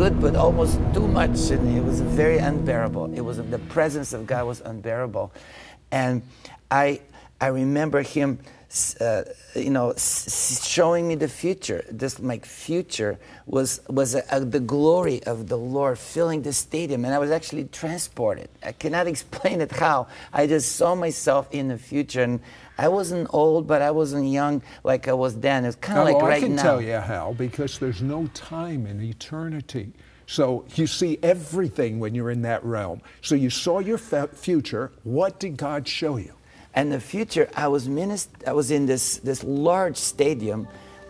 good, 0.00 0.18
but 0.18 0.34
almost 0.34 0.80
too 0.94 1.06
much, 1.06 1.50
and 1.50 1.76
it 1.76 1.84
was 1.84 2.00
very 2.00 2.38
unbearable. 2.38 3.12
It 3.12 3.20
was 3.20 3.36
the 3.36 3.58
presence 3.68 4.14
of 4.14 4.26
God 4.26 4.46
was 4.46 4.62
unbearable, 4.62 5.30
and 5.90 6.22
I 6.70 7.00
I 7.38 7.48
remember 7.48 8.00
him. 8.00 8.38
Uh, 9.00 9.24
you 9.56 9.68
know, 9.68 9.92
showing 9.96 11.08
me 11.08 11.16
the 11.16 11.28
future. 11.28 11.84
This 11.90 12.18
my 12.18 12.38
future 12.38 13.18
was 13.44 13.80
was 13.88 14.14
a, 14.14 14.22
a, 14.30 14.40
the 14.40 14.60
glory 14.60 15.22
of 15.24 15.48
the 15.48 15.58
Lord 15.58 15.98
filling 15.98 16.40
the 16.42 16.52
stadium, 16.52 17.04
and 17.04 17.12
I 17.12 17.18
was 17.18 17.30
actually 17.30 17.64
transported. 17.64 18.48
I 18.62 18.72
cannot 18.72 19.06
explain 19.14 19.60
it 19.60 19.72
how. 19.72 20.06
I 20.32 20.46
just 20.46 20.76
saw 20.76 20.94
myself 20.94 21.48
in 21.50 21.68
the 21.68 21.76
future, 21.76 22.22
and 22.22 22.40
I 22.84 22.88
wasn't 22.88 23.26
old, 23.32 23.66
but 23.66 23.80
I 23.82 23.90
wasn't 23.90 24.26
young 24.40 24.62
like 24.90 25.06
I 25.08 25.12
was 25.12 25.32
then. 25.38 25.64
It's 25.66 25.76
kind 25.76 25.98
of 25.98 26.08
Oh, 26.08 26.12
like 26.12 26.22
I 26.24 26.28
right 26.28 26.42
can 26.42 26.54
now. 26.56 26.62
tell 26.62 26.80
you 26.80 26.98
how, 27.12 27.34
because 27.36 27.78
there's 27.78 28.02
no 28.02 28.26
time 28.34 28.86
in 28.86 29.00
eternity. 29.02 29.92
So 30.26 30.64
you 30.76 30.86
see 30.86 31.18
everything 31.22 31.98
when 32.00 32.14
you're 32.14 32.30
in 32.30 32.42
that 32.42 32.64
realm. 32.64 33.00
So 33.20 33.34
you 33.34 33.50
saw 33.50 33.80
your 33.80 33.98
future. 33.98 34.92
What 35.02 35.40
did 35.40 35.56
God 35.56 35.86
show 35.88 36.16
you? 36.16 36.32
And 36.72 36.90
the 36.92 37.00
future, 37.00 37.46
I 37.56 37.66
was 37.68 37.88
minist- 37.88 38.46
I 38.46 38.52
was 38.52 38.70
in 38.70 38.86
this 38.86 39.18
this 39.18 39.42
large 39.42 39.96
stadium, 39.96 40.68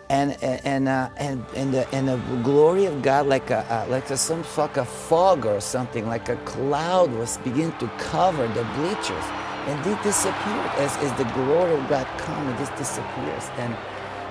and 0.09 0.29
and 0.43 0.89
uh, 0.89 1.11
and 1.19 1.45
and 1.55 1.69
the, 1.75 1.85
and 1.95 2.09
the 2.09 2.17
glory 2.43 2.87
of 2.87 3.03
God, 3.03 3.27
like 3.27 3.51
a 3.51 3.59
uh, 3.71 3.87
like 3.91 4.09
a, 4.11 4.17
some 4.17 4.43
like 4.57 4.79
a 4.79 4.87
fog 4.87 5.45
or 5.45 5.61
something, 5.61 6.07
like 6.09 6.31
a 6.31 6.37
cloud 6.53 7.13
was 7.13 7.37
beginning 7.45 7.77
to 7.79 7.89
cover 7.99 8.49
the 8.49 8.65
bleachers, 8.77 9.27
and 9.69 9.77
they 9.85 9.97
disappeared 10.03 10.71
as, 10.79 10.97
as 10.99 11.13
the 11.19 11.25
glory 11.35 11.75
of 11.75 11.89
God 11.89 12.07
come, 12.19 12.49
it 12.49 12.59
just 12.59 12.75
disappears, 12.77 13.45
and 13.59 13.75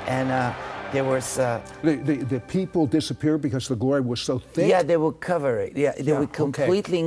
and 0.08 0.32
uh, 0.32 0.54
there 0.92 1.04
was. 1.04 1.38
Uh, 1.40 1.62
The, 1.84 1.96
the, 1.98 2.16
the 2.36 2.40
people 2.42 2.88
disappeared 2.88 3.42
because 3.42 3.68
the 3.68 3.76
glory 3.76 4.02
was 4.02 4.20
so 4.22 4.40
thick. 4.40 4.68
yeah, 4.70 4.82
they 4.84 4.98
would 4.98 5.20
cover 5.20 5.60
it. 5.60 5.78
Yeah, 5.78 5.94
they 5.96 6.04
Yeah, 6.12 6.20
would 6.20 6.30
okay. 6.30 6.44
Uh-huh. 6.44 6.84
completely. 6.84 7.02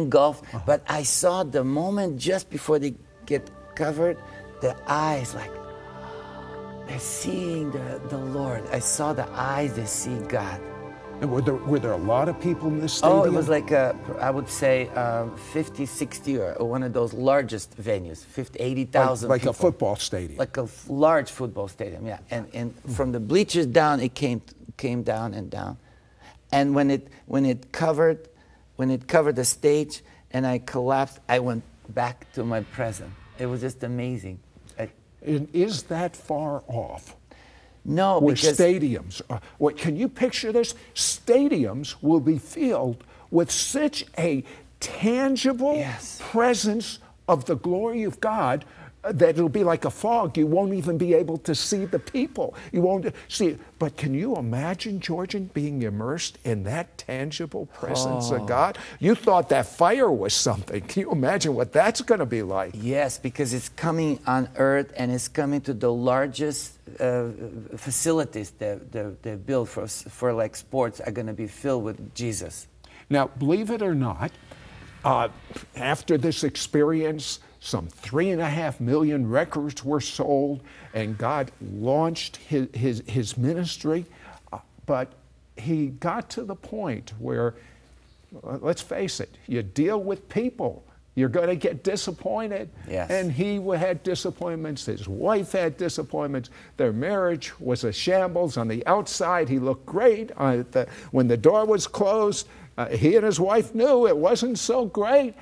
But 0.66 0.80
I 0.88 1.02
saw 1.02 1.42
the 1.44 1.64
moment 1.64 2.16
just 2.18 2.48
before 2.50 2.78
they 2.78 2.94
get 3.26 3.50
covered, 3.74 4.16
the 4.60 4.74
eyes 4.86 5.34
like 5.34 5.50
they're 6.86 6.98
seeing 6.98 7.70
the, 7.72 8.00
the 8.08 8.18
Lord. 8.18 8.62
I 8.72 8.78
saw 8.80 9.12
the 9.12 9.26
eyes 9.32 9.74
they 9.74 9.86
see 9.86 10.16
God. 10.28 10.60
And 11.22 11.30
were 11.30 11.40
there, 11.40 11.54
were 11.54 11.78
there 11.78 11.92
a 11.92 11.96
lot 11.96 12.28
of 12.28 12.40
people 12.40 12.66
in 12.66 12.80
this 12.80 12.94
stadium? 12.94 13.20
Oh, 13.20 13.24
it 13.24 13.32
was 13.32 13.48
like 13.48 13.70
a, 13.70 13.96
I 14.20 14.28
would 14.28 14.48
say 14.48 14.88
um, 14.88 15.36
50, 15.36 15.86
60 15.86 16.36
or 16.38 16.54
or 16.54 16.68
one 16.68 16.82
of 16.82 16.92
those 16.92 17.12
largest 17.12 17.80
venues, 17.80 18.24
50, 18.24 18.58
80,000 18.58 19.28
like, 19.28 19.44
like 19.44 19.48
a 19.48 19.52
football 19.52 19.94
stadium. 19.94 20.36
Like 20.36 20.56
a 20.56 20.66
large 20.88 21.30
football 21.30 21.68
stadium, 21.68 22.08
yeah. 22.08 22.18
And, 22.32 22.48
and 22.52 22.74
from 22.96 23.12
the 23.12 23.20
bleachers 23.20 23.66
down, 23.66 24.00
it 24.00 24.14
came, 24.14 24.42
came 24.76 25.04
down 25.04 25.32
and 25.32 25.48
down. 25.48 25.78
And 26.50 26.74
when 26.74 26.90
it, 26.90 27.06
when 27.26 27.46
it 27.46 27.70
covered, 27.70 28.28
when 28.74 28.90
it 28.90 29.06
covered 29.06 29.36
the 29.36 29.44
stage 29.44 30.02
and 30.32 30.44
I 30.44 30.58
collapsed, 30.58 31.20
I 31.28 31.38
went 31.38 31.62
back 31.90 32.32
to 32.32 32.42
my 32.42 32.62
present. 32.62 33.12
It 33.38 33.46
was 33.46 33.60
just 33.60 33.84
amazing. 33.84 34.40
I, 34.76 34.90
and 35.24 35.48
is 35.52 35.84
that 35.84 36.16
far 36.16 36.64
off? 36.66 37.14
No, 37.84 38.18
where 38.18 38.34
because 38.34 38.58
stadiums 38.58 39.20
are. 39.28 39.40
What, 39.58 39.76
can 39.76 39.96
you 39.96 40.08
picture 40.08 40.52
this? 40.52 40.74
Stadiums 40.94 41.96
will 42.00 42.20
be 42.20 42.38
filled 42.38 43.04
with 43.30 43.50
such 43.50 44.04
a 44.18 44.44
tangible 44.80 45.74
Yes. 45.76 46.20
presence 46.22 46.98
of 47.28 47.44
the 47.46 47.56
glory 47.56 48.02
of 48.04 48.20
God 48.20 48.64
that 49.02 49.30
it'll 49.30 49.48
be 49.48 49.64
like 49.64 49.84
a 49.84 49.90
fog. 49.90 50.38
You 50.38 50.46
won't 50.46 50.74
even 50.74 50.96
be 50.96 51.14
able 51.14 51.36
to 51.38 51.54
see 51.54 51.84
the 51.86 51.98
people. 51.98 52.54
You 52.70 52.82
won't 52.82 53.12
see. 53.28 53.58
But 53.78 53.96
can 53.96 54.14
you 54.14 54.36
imagine, 54.36 55.00
Georgian, 55.00 55.50
being 55.52 55.82
immersed 55.82 56.38
in 56.44 56.62
that 56.64 56.98
tangible 56.98 57.66
presence 57.66 58.30
Oh. 58.30 58.36
of 58.36 58.46
God? 58.46 58.78
You 59.00 59.14
thought 59.16 59.48
that 59.48 59.66
fire 59.66 60.10
was 60.10 60.34
something. 60.34 60.80
Can 60.82 61.00
you 61.02 61.10
imagine 61.10 61.54
what 61.54 61.72
that's 61.72 62.00
going 62.00 62.20
to 62.20 62.26
be 62.26 62.42
like? 62.42 62.72
Yes, 62.74 63.18
because 63.18 63.52
it's 63.52 63.68
coming 63.70 64.20
on 64.26 64.48
Earth 64.56 64.92
and 64.96 65.10
it's 65.10 65.26
coming 65.26 65.60
to 65.62 65.74
the 65.74 65.92
largest 65.92 66.78
uh, 67.00 67.28
facilities 67.76 68.50
that 68.58 68.92
they, 69.22 69.34
build 69.34 69.68
for, 69.68 69.86
for 69.88 70.32
like 70.32 70.54
sports 70.54 71.00
are 71.00 71.10
going 71.10 71.26
to 71.26 71.32
be 71.32 71.48
filled 71.48 71.82
with 71.82 72.14
Jesus. 72.14 72.68
Now, 73.10 73.26
believe 73.38 73.70
it 73.70 73.82
or 73.82 73.94
not, 73.94 74.30
uh, 75.04 75.28
after 75.74 76.16
this 76.16 76.44
experience, 76.44 77.40
some 77.64 77.86
three 77.86 78.30
and 78.30 78.42
a 78.42 78.48
half 78.48 78.80
million 78.80 79.30
records 79.30 79.84
were 79.84 80.00
sold, 80.00 80.60
and 80.94 81.16
God 81.16 81.52
launched 81.60 82.36
his, 82.38 82.66
his, 82.74 83.02
his 83.06 83.38
ministry. 83.38 84.04
Uh, 84.52 84.58
but 84.84 85.12
he 85.56 85.86
got 85.86 86.28
to 86.30 86.42
the 86.42 86.56
point 86.56 87.12
where, 87.20 87.54
uh, 88.42 88.58
let's 88.60 88.82
face 88.82 89.20
it, 89.20 89.30
you 89.46 89.62
deal 89.62 90.02
with 90.02 90.28
people. 90.28 90.82
You're 91.14 91.28
going 91.28 91.50
to 91.50 91.54
get 91.54 91.84
disappointed. 91.84 92.68
Yes. 92.88 93.10
And 93.10 93.30
he 93.30 93.56
had 93.76 94.02
disappointments. 94.02 94.86
His 94.86 95.06
wife 95.06 95.52
had 95.52 95.76
disappointments. 95.76 96.50
Their 96.78 96.92
marriage 96.92 97.52
was 97.60 97.84
a 97.84 97.92
shambles. 97.92 98.56
On 98.56 98.66
the 98.66 98.84
outside, 98.86 99.48
he 99.48 99.60
looked 99.60 99.86
great. 99.86 100.32
Uh, 100.36 100.64
the, 100.72 100.88
when 101.12 101.28
the 101.28 101.36
door 101.36 101.64
was 101.64 101.86
closed, 101.86 102.48
uh, 102.76 102.88
he 102.88 103.14
and 103.14 103.24
his 103.24 103.38
wife 103.38 103.72
knew 103.72 104.08
it 104.08 104.16
wasn't 104.16 104.58
so 104.58 104.86
great. 104.86 105.34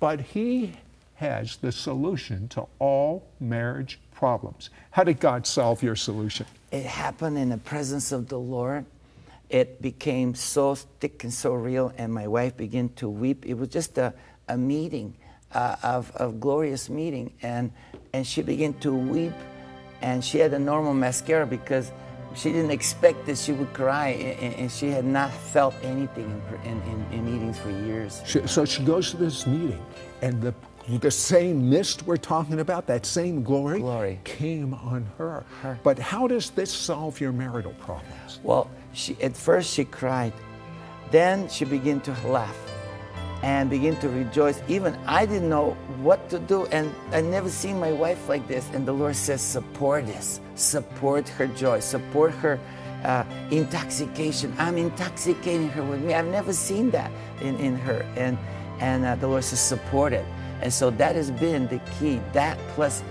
But 0.00 0.20
he 0.20 0.72
has 1.18 1.56
the 1.56 1.72
solution 1.72 2.46
to 2.46 2.64
all 2.78 3.26
marriage 3.40 3.98
problems. 4.14 4.70
How 4.92 5.02
did 5.02 5.18
God 5.18 5.48
solve 5.48 5.82
your 5.82 5.96
solution? 5.96 6.46
It 6.70 6.86
happened 6.86 7.36
in 7.36 7.48
the 7.48 7.58
presence 7.58 8.12
of 8.12 8.28
the 8.28 8.38
Lord. 8.38 8.84
It 9.50 9.82
became 9.82 10.36
so 10.36 10.76
thick 10.76 11.24
and 11.24 11.34
so 11.34 11.54
real, 11.54 11.92
and 11.98 12.14
my 12.14 12.28
wife 12.28 12.56
began 12.56 12.90
to 12.96 13.08
weep. 13.08 13.46
It 13.46 13.54
was 13.54 13.68
just 13.68 13.98
a, 13.98 14.14
a 14.48 14.56
meeting, 14.56 15.14
uh, 15.52 15.74
of, 15.82 16.14
of 16.14 16.38
glorious 16.38 16.88
meeting, 16.88 17.32
and, 17.42 17.72
and 18.12 18.24
she 18.24 18.42
began 18.42 18.74
to 18.74 18.94
weep, 18.94 19.32
and 20.00 20.24
she 20.24 20.38
had 20.38 20.54
a 20.54 20.58
normal 20.58 20.94
mascara 20.94 21.46
because 21.46 21.90
she 22.36 22.52
didn't 22.52 22.70
expect 22.70 23.26
that 23.26 23.38
she 23.38 23.50
would 23.50 23.72
cry, 23.72 24.08
and, 24.08 24.70
she 24.70 24.90
had 24.90 25.04
not 25.04 25.32
felt 25.32 25.74
anything 25.82 26.40
in, 26.64 26.70
in, 26.70 26.82
in, 26.82 27.06
in 27.12 27.24
meetings 27.24 27.58
for 27.58 27.70
years. 27.70 28.22
She, 28.24 28.46
so 28.46 28.64
she 28.64 28.84
goes 28.84 29.10
to 29.10 29.16
this 29.16 29.48
meeting, 29.48 29.84
and 30.22 30.40
the, 30.40 30.54
the 30.96 31.10
same 31.10 31.68
mist 31.68 32.04
we're 32.06 32.16
talking 32.16 32.60
about, 32.60 32.86
that 32.86 33.04
same 33.04 33.42
glory, 33.42 33.80
Glory. 33.80 34.20
came 34.24 34.72
on 34.72 35.06
her. 35.18 35.44
Her. 35.60 35.78
But 35.82 35.98
how 35.98 36.26
does 36.26 36.50
this 36.50 36.72
solve 36.72 37.20
your 37.20 37.32
marital 37.32 37.74
problems? 37.74 38.40
Well, 38.42 38.70
she, 38.94 39.16
at 39.20 39.36
first 39.36 39.74
she 39.74 39.84
cried. 39.84 40.32
Then 41.10 41.48
she 41.48 41.64
began 41.66 42.00
to 42.00 42.12
laugh 42.26 42.56
and 43.42 43.68
begin 43.70 43.96
to 43.96 44.08
rejoice. 44.08 44.62
Even 44.68 44.94
I 45.06 45.26
didn't 45.26 45.48
know 45.48 45.76
what 46.00 46.28
to 46.30 46.38
do, 46.38 46.66
and 46.66 46.92
I 47.12 47.20
never 47.20 47.50
seen 47.50 47.78
my 47.78 47.92
wife 47.92 48.28
like 48.28 48.48
this. 48.48 48.68
And 48.72 48.86
the 48.86 48.92
Lord 48.92 49.14
says, 49.14 49.40
support 49.42 50.06
this, 50.06 50.40
support 50.54 51.28
her 51.28 51.46
joy, 51.48 51.80
support 51.80 52.32
her 52.32 52.58
uh, 53.04 53.24
intoxication. 53.50 54.54
I'm 54.58 54.76
intoxicating 54.76 55.68
her 55.68 55.84
with 55.84 56.02
me. 56.02 56.14
I've 56.14 56.26
never 56.26 56.52
seen 56.52 56.90
that 56.90 57.12
in, 57.40 57.56
in 57.58 57.76
her. 57.76 58.02
And, 58.16 58.36
and 58.80 59.04
uh, 59.04 59.14
the 59.16 59.28
Lord 59.28 59.44
says, 59.44 59.60
support 59.60 60.12
it. 60.12 60.24
And 60.62 60.72
so 60.72 60.90
that 60.90 61.14
has 61.16 61.30
been 61.30 61.68
the 61.68 61.78
key. 61.98 62.20
That 62.32 62.58
plus 62.74 63.02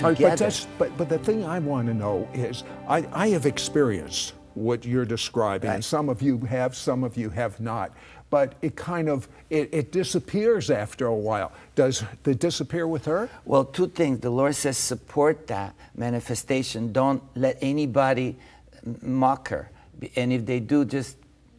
right, 0.00 0.16
together. 0.16 0.30
but, 0.30 0.38
that's, 0.38 0.66
but, 0.78 0.96
but 0.96 1.08
the 1.08 1.18
thing 1.18 1.44
I 1.44 1.58
want 1.58 1.88
to 1.88 1.94
know 1.94 2.28
is 2.34 2.64
I, 2.88 3.06
I 3.12 3.28
have 3.28 3.46
experienced 3.46 4.34
what 4.54 4.84
you're 4.84 5.04
describing, 5.04 5.70
Right. 5.70 5.82
some 5.84 6.08
of 6.08 6.22
you 6.22 6.38
have, 6.38 6.76
some 6.76 7.02
of 7.02 7.16
you 7.16 7.30
have 7.30 7.58
not. 7.60 7.92
But 8.30 8.54
it 8.62 8.74
kind 8.74 9.08
of 9.08 9.28
it, 9.50 9.68
it 9.72 9.92
disappears 9.92 10.70
after 10.70 11.06
a 11.06 11.14
while. 11.14 11.52
Does 11.76 12.02
it 12.24 12.38
disappear 12.40 12.86
with 12.88 13.04
her? 13.04 13.28
Well, 13.44 13.64
two 13.64 13.86
things. 13.88 14.20
The 14.20 14.30
Lord 14.30 14.56
says 14.56 14.76
support 14.76 15.46
that 15.48 15.74
manifestation. 15.94 16.92
Don't 16.92 17.22
let 17.36 17.58
anybody 17.60 18.36
mock 19.02 19.48
her. 19.48 19.70
And 20.16 20.32
if 20.32 20.46
they 20.46 20.58
do, 20.58 20.84
just 20.84 21.16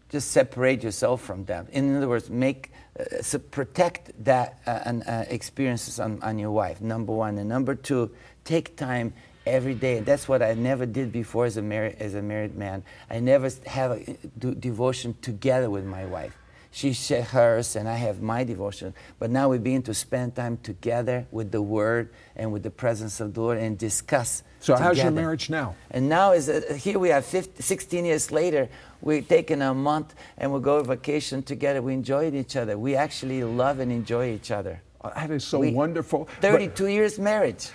just 0.09 0.31
separate 0.31 0.83
yourself 0.83 1.21
from 1.21 1.45
them. 1.45 1.67
In 1.71 1.95
other 1.95 2.07
words, 2.09 2.29
make 2.29 2.71
uh, 2.99 3.21
so 3.21 3.39
protect 3.39 4.11
that 4.23 4.59
uh, 4.65 4.79
an, 4.85 5.01
uh, 5.03 5.25
experiences 5.29 5.99
on, 5.99 6.21
on 6.21 6.39
your 6.39 6.51
wife. 6.51 6.81
Number 6.81 7.13
one, 7.13 7.37
and 7.37 7.49
number 7.49 7.75
two, 7.75 8.11
take 8.43 8.75
time 8.77 9.13
every 9.45 9.75
day. 9.75 9.99
That's 9.99 10.27
what 10.27 10.41
I 10.41 10.53
never 10.53 10.85
did 10.85 11.11
before 11.11 11.45
as 11.45 11.57
a 11.57 11.61
married 11.61 11.97
as 11.99 12.15
a 12.15 12.21
married 12.21 12.55
man. 12.55 12.83
I 13.09 13.19
never 13.19 13.49
have 13.65 13.99
devotion 14.37 15.15
together 15.21 15.69
with 15.69 15.85
my 15.85 16.05
wife. 16.05 16.37
She 16.71 16.91
shares 16.91 17.27
hers 17.27 17.75
and 17.77 17.87
I 17.87 17.95
have 17.95 18.21
my 18.21 18.43
devotion. 18.43 18.93
But 19.17 19.29
now 19.29 19.47
we 19.47 19.57
begin 19.59 19.81
to 19.83 19.93
spend 19.93 20.35
time 20.35 20.57
together 20.57 21.25
with 21.31 21.51
the 21.51 21.61
Word 21.61 22.09
and 22.35 22.51
with 22.51 22.63
the 22.63 22.69
presence 22.69 23.21
of 23.21 23.33
the 23.33 23.39
Lord 23.41 23.57
and 23.57 23.77
discuss. 23.77 24.43
So 24.65 24.75
how's 24.75 24.97
your 24.97 25.11
marriage 25.11 25.51
now? 25.51 25.75
And 25.91 26.09
now 26.09 26.31
is 26.31 26.49
uh, 26.49 26.73
here 26.75 26.97
we 26.97 27.11
are 27.11 27.21
50, 27.21 27.61
16 27.61 28.03
years 28.03 28.31
later. 28.31 28.67
We're 28.99 29.21
taking 29.21 29.61
a 29.61 29.75
month 29.75 30.15
and 30.39 30.51
we 30.51 30.59
go 30.59 30.79
on 30.79 30.85
vacation 30.85 31.43
together. 31.43 31.83
We 31.83 31.93
enjoy 31.93 32.31
each 32.31 32.55
other. 32.55 32.75
We 32.75 32.95
actually 32.95 33.43
love 33.43 33.79
and 33.79 33.91
enjoy 33.91 34.31
each 34.33 34.49
other. 34.49 34.81
Uh, 35.01 35.11
That 35.13 35.29
is 35.29 35.43
so 35.43 35.59
We- 35.59 35.71
wonderful. 35.71 36.27
But- 36.41 36.51
32 36.51 36.87
years 36.87 37.19
marriage. 37.19 37.69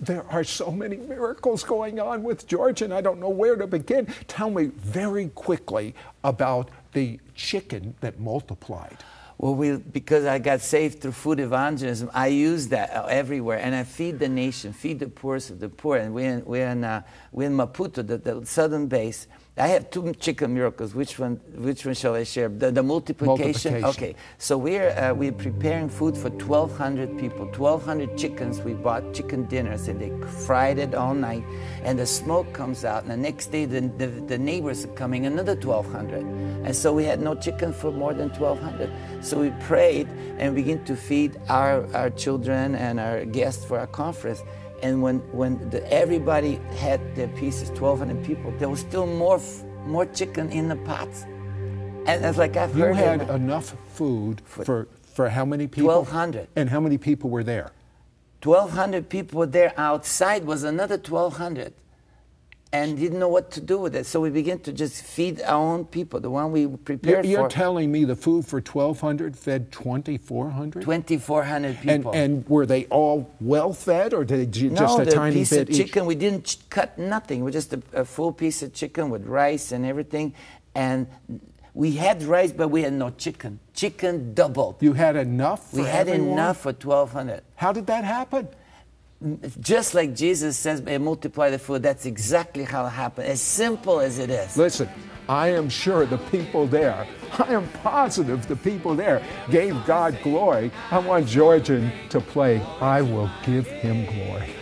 there 0.00 0.24
are 0.28 0.42
so 0.42 0.72
many 0.72 0.96
miracles 0.96 1.62
going 1.62 2.00
on 2.00 2.24
with 2.24 2.48
George, 2.48 2.82
and 2.82 2.92
I 2.92 3.00
don't 3.00 3.20
know 3.20 3.28
where 3.30 3.54
to 3.56 3.66
begin. 3.68 4.12
Tell 4.26 4.50
me 4.50 4.64
very 4.74 5.28
quickly 5.28 5.94
about 6.24 6.68
the 6.94 7.20
chicken 7.36 7.94
that 8.00 8.18
multiplied. 8.18 8.98
Well, 9.38 9.54
we, 9.54 9.76
because 9.76 10.24
I 10.24 10.38
got 10.38 10.60
saved 10.60 11.00
through 11.00 11.12
food 11.12 11.40
evangelism, 11.40 12.10
I 12.14 12.28
use 12.28 12.68
that 12.68 12.90
everywhere, 13.08 13.58
and 13.58 13.74
I 13.74 13.84
feed 13.84 14.18
the 14.18 14.28
nation, 14.28 14.72
feed 14.72 15.00
the 15.00 15.08
poorest 15.08 15.50
of 15.50 15.60
the 15.60 15.68
poor. 15.68 15.96
And 15.96 16.14
we're 16.14 16.30
in, 16.30 16.44
we're 16.44 16.68
in, 16.68 16.84
uh, 16.84 17.02
we're 17.32 17.48
in 17.48 17.56
Maputo, 17.56 18.06
the, 18.06 18.18
the 18.18 18.46
southern 18.46 18.86
base, 18.86 19.26
I 19.56 19.68
have 19.68 19.88
two 19.88 20.12
chicken 20.14 20.52
miracles. 20.52 20.96
Which 20.96 21.16
one? 21.16 21.36
Which 21.54 21.86
one 21.86 21.94
shall 21.94 22.16
I 22.16 22.24
share? 22.24 22.48
The, 22.48 22.72
the 22.72 22.82
multiplication? 22.82 23.74
multiplication. 23.74 23.84
Okay. 23.84 24.16
So 24.36 24.58
we're 24.58 24.90
uh, 24.90 25.14
we're 25.14 25.30
preparing 25.30 25.88
food 25.88 26.16
for 26.16 26.28
1,200 26.28 27.16
people. 27.16 27.46
1,200 27.46 28.18
chickens. 28.18 28.60
We 28.60 28.74
bought 28.74 29.14
chicken 29.14 29.44
dinners 29.44 29.86
and 29.86 30.00
they 30.00 30.10
fried 30.44 30.80
it 30.80 30.96
all 30.96 31.14
night, 31.14 31.44
and 31.84 31.96
the 31.96 32.06
smoke 32.06 32.52
comes 32.52 32.84
out. 32.84 33.04
And 33.04 33.12
the 33.12 33.16
next 33.16 33.52
day, 33.52 33.64
the, 33.64 33.82
the, 33.96 34.08
the 34.08 34.38
neighbors 34.38 34.86
are 34.86 34.94
coming, 34.94 35.26
another 35.26 35.54
1,200. 35.54 36.24
And 36.64 36.74
so 36.74 36.92
we 36.92 37.04
had 37.04 37.20
no 37.20 37.36
chicken 37.36 37.72
for 37.72 37.92
more 37.92 38.12
than 38.12 38.30
1,200. 38.30 38.90
So 39.24 39.38
we 39.38 39.50
prayed 39.60 40.08
and 40.36 40.56
began 40.56 40.84
to 40.84 40.96
feed 40.96 41.38
our 41.48 41.86
our 41.94 42.10
children 42.10 42.74
and 42.74 42.98
our 42.98 43.24
guests 43.24 43.64
for 43.64 43.78
our 43.78 43.86
conference. 43.86 44.42
And 44.84 45.00
when, 45.00 45.20
when 45.32 45.70
the, 45.70 45.80
everybody 45.90 46.60
had 46.76 47.16
their 47.16 47.28
pieces, 47.28 47.70
1,200 47.70 48.22
people, 48.22 48.52
there 48.58 48.68
was 48.68 48.80
still 48.80 49.06
more, 49.06 49.40
more 49.86 50.04
chicken 50.04 50.50
in 50.50 50.68
the 50.68 50.76
pots. 50.76 51.22
And 52.06 52.22
it's 52.22 52.36
like 52.36 52.58
I've 52.58 52.76
you 52.76 52.84
heard 52.84 52.96
had 52.96 53.22
it. 53.22 53.30
enough 53.30 53.74
food 53.94 54.42
for, 54.44 54.86
for 55.14 55.30
how 55.30 55.46
many 55.46 55.66
people? 55.68 55.88
1,200. 55.88 56.48
And 56.54 56.68
how 56.68 56.80
many 56.80 56.98
people 56.98 57.30
were 57.30 57.42
there? 57.42 57.72
1,200 58.42 59.08
people 59.08 59.38
were 59.38 59.46
there. 59.46 59.72
Outside 59.78 60.44
was 60.44 60.64
another 60.64 60.96
1,200 60.96 61.72
and 62.74 62.98
didn't 62.98 63.20
know 63.20 63.28
what 63.28 63.52
to 63.52 63.60
do 63.60 63.78
with 63.78 63.94
it. 63.94 64.04
So 64.04 64.20
we 64.20 64.30
began 64.30 64.58
to 64.60 64.72
just 64.72 65.04
feed 65.04 65.40
our 65.42 65.62
own 65.74 65.84
people, 65.84 66.18
the 66.18 66.28
one 66.28 66.50
we 66.50 66.62
You're, 66.62 66.76
prepared 66.76 67.24
you're 67.24 67.48
for. 67.48 67.48
telling 67.48 67.92
me 67.92 68.04
the 68.04 68.16
food 68.16 68.44
for 68.46 68.58
1,200 68.58 69.36
fed 69.38 69.70
2,400? 69.70 70.82
2,400 70.82 71.78
people. 71.80 72.10
and 72.12 72.44
were 72.48 72.66
they 72.66 72.86
all 72.86 73.30
well 73.40 73.72
fed, 73.72 74.12
or 74.12 74.24
did 74.24 74.56
you 74.56 74.70
just 74.70 74.98
no, 74.98 75.02
a 75.02 75.04
the 75.04 75.12
tiny 75.12 75.36
piece 75.36 75.50
bit 75.50 75.68
of 75.68 75.74
chicken, 75.76 76.04
we 76.04 76.16
didn't 76.16 76.46
ch- 76.46 76.68
cut 76.68 76.98
nothing. 76.98 77.40
It 77.40 77.42
was 77.44 77.54
just 77.54 77.72
a, 77.72 77.82
a 77.92 78.04
full 78.04 78.32
piece 78.32 78.60
of 78.64 78.74
chicken 78.74 79.08
with 79.08 79.24
rice 79.24 79.70
and 79.70 79.86
everything. 79.86 80.34
And 80.74 81.06
we 81.74 81.92
had 81.92 82.24
rice, 82.24 82.50
but 82.50 82.68
we 82.68 82.82
had 82.82 82.92
no 82.92 83.10
chicken. 83.10 83.60
Chicken 83.72 84.34
doubled. 84.34 84.78
You 84.80 84.94
had 84.94 85.14
enough 85.14 85.70
for 85.70 85.76
we 85.76 85.82
had 85.84 86.08
everyone? 86.08 86.32
enough 86.32 86.56
for 86.62 86.72
1,200. 86.72 87.42
How 87.54 87.72
did 87.72 87.86
that 87.86 88.02
happen? 88.02 88.48
Just 89.60 89.94
like 89.94 90.14
Jesus 90.14 90.56
says, 90.56 90.82
eh, 90.86 90.98
multiply 90.98 91.50
the 91.50 91.58
food. 91.58 91.82
That's 91.82 92.04
exactly 92.04 92.64
how 92.64 92.86
it 92.86 92.90
happened. 92.90 93.28
As 93.28 93.40
simple 93.40 94.00
as 94.00 94.18
it 94.18 94.28
is. 94.28 94.56
Listen, 94.56 94.88
I 95.28 95.48
am 95.48 95.70
sure 95.70 96.04
the 96.04 96.18
people 96.18 96.66
there, 96.66 97.06
I 97.38 97.54
am 97.54 97.66
positive 97.82 98.46
the 98.46 98.56
people 98.56 98.94
there 98.94 99.22
gave 99.50 99.74
God 99.86 100.18
glory. 100.22 100.70
I 100.90 100.98
want 100.98 101.26
Georgian 101.26 101.90
to 102.10 102.20
play 102.20 102.60
I 102.80 103.00
Will 103.00 103.30
Give 103.44 103.66
Him 103.66 104.04
Glory. 104.04 104.54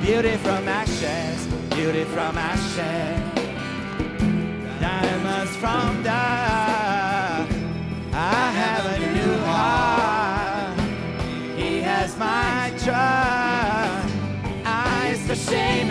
Beauty 0.00 0.36
from 0.38 0.66
ashes, 0.66 1.46
beauty 1.74 2.04
from 2.04 2.36
ashes, 2.36 3.20
diamonds 4.80 5.56
from 5.56 6.02
dust. 6.02 7.52
I 8.12 8.50
have 8.50 8.86
a 8.86 9.07
My 12.16 12.72
trust. 12.78 14.14
I 14.64 15.10
used 15.10 15.26
to 15.28 15.36
shame 15.36 15.90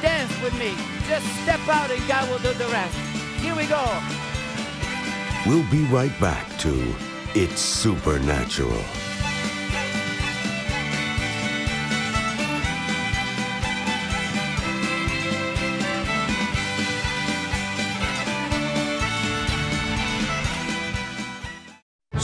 dance 0.00 0.32
with 0.42 0.56
me. 0.58 0.74
Just 1.08 1.26
step 1.42 1.60
out 1.68 1.90
and 1.90 2.06
God 2.08 2.28
will 2.30 2.38
do 2.38 2.52
the 2.58 2.68
rest. 2.68 2.96
Here 3.40 3.54
we 3.54 3.66
go. 3.66 3.84
We'll 5.46 5.68
be 5.70 5.84
right 5.84 6.18
back 6.20 6.46
to 6.58 6.94
It's 7.34 7.60
Supernatural. 7.60 8.82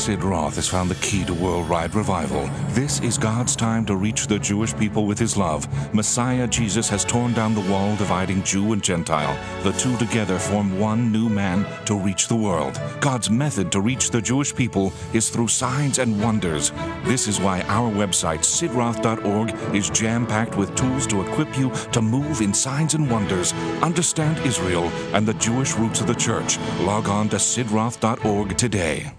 Sid 0.05 0.23
Roth 0.23 0.57
has 0.57 0.69
found 0.69 0.91
the 0.91 0.97
key 0.97 1.25
to 1.25 1.33
worldwide 1.33 1.95
revival. 1.95 2.47
This 2.73 3.01
is 3.01 3.17
God's 3.17 3.57
time 3.57 3.87
to 3.87 3.97
reach 3.97 4.27
the 4.27 4.39
Jewish 4.39 4.77
people 4.77 5.07
with 5.07 5.19
his 5.19 5.35
love. 5.35 5.67
Messiah 5.95 6.47
Jesus 6.47 6.91
has 6.91 7.07
torn 7.07 7.33
down 7.33 7.55
the 7.55 7.73
wall 7.73 7.97
dividing 7.97 8.43
Jew 8.43 8.75
and 8.75 8.83
Gentile. 8.83 9.35
The 9.63 9.73
two 9.73 9.97
together 9.97 10.39
form 10.39 10.79
one 10.79 11.11
new 11.11 11.31
man 11.31 11.65
to 11.87 11.99
reach 11.99 12.29
the 12.29 12.37
world. 12.37 12.79
God's 13.01 13.31
method 13.31 13.73
to 13.73 13.81
reach 13.81 14.11
the 14.11 14.21
Jewish 14.21 14.55
people 14.55 14.93
is 15.15 15.31
through 15.31 15.49
signs 15.49 15.99
and 15.99 16.23
wonders. 16.23 16.71
This 17.05 17.27
is 17.27 17.41
why 17.41 17.63
our 17.63 17.91
website, 17.91 18.41
sidroth.org, 18.41 19.75
is 19.75 19.89
jam 19.89 20.27
packed 20.27 20.59
with 20.59 20.75
tools 20.75 21.07
to 21.07 21.23
equip 21.23 21.57
you 21.57 21.71
to 21.93 22.03
move 22.03 22.43
in 22.43 22.53
signs 22.53 22.93
and 22.93 23.11
wonders, 23.11 23.55
understand 23.81 24.37
Israel 24.47 24.85
and 25.15 25.27
the 25.27 25.41
Jewish 25.41 25.75
roots 25.77 26.03
of 26.03 26.09
the 26.09 26.15
church. 26.15 26.59
Log 26.81 27.09
on 27.09 27.31
to 27.31 27.37
sidroth.org 27.37 28.59
today. 28.59 29.11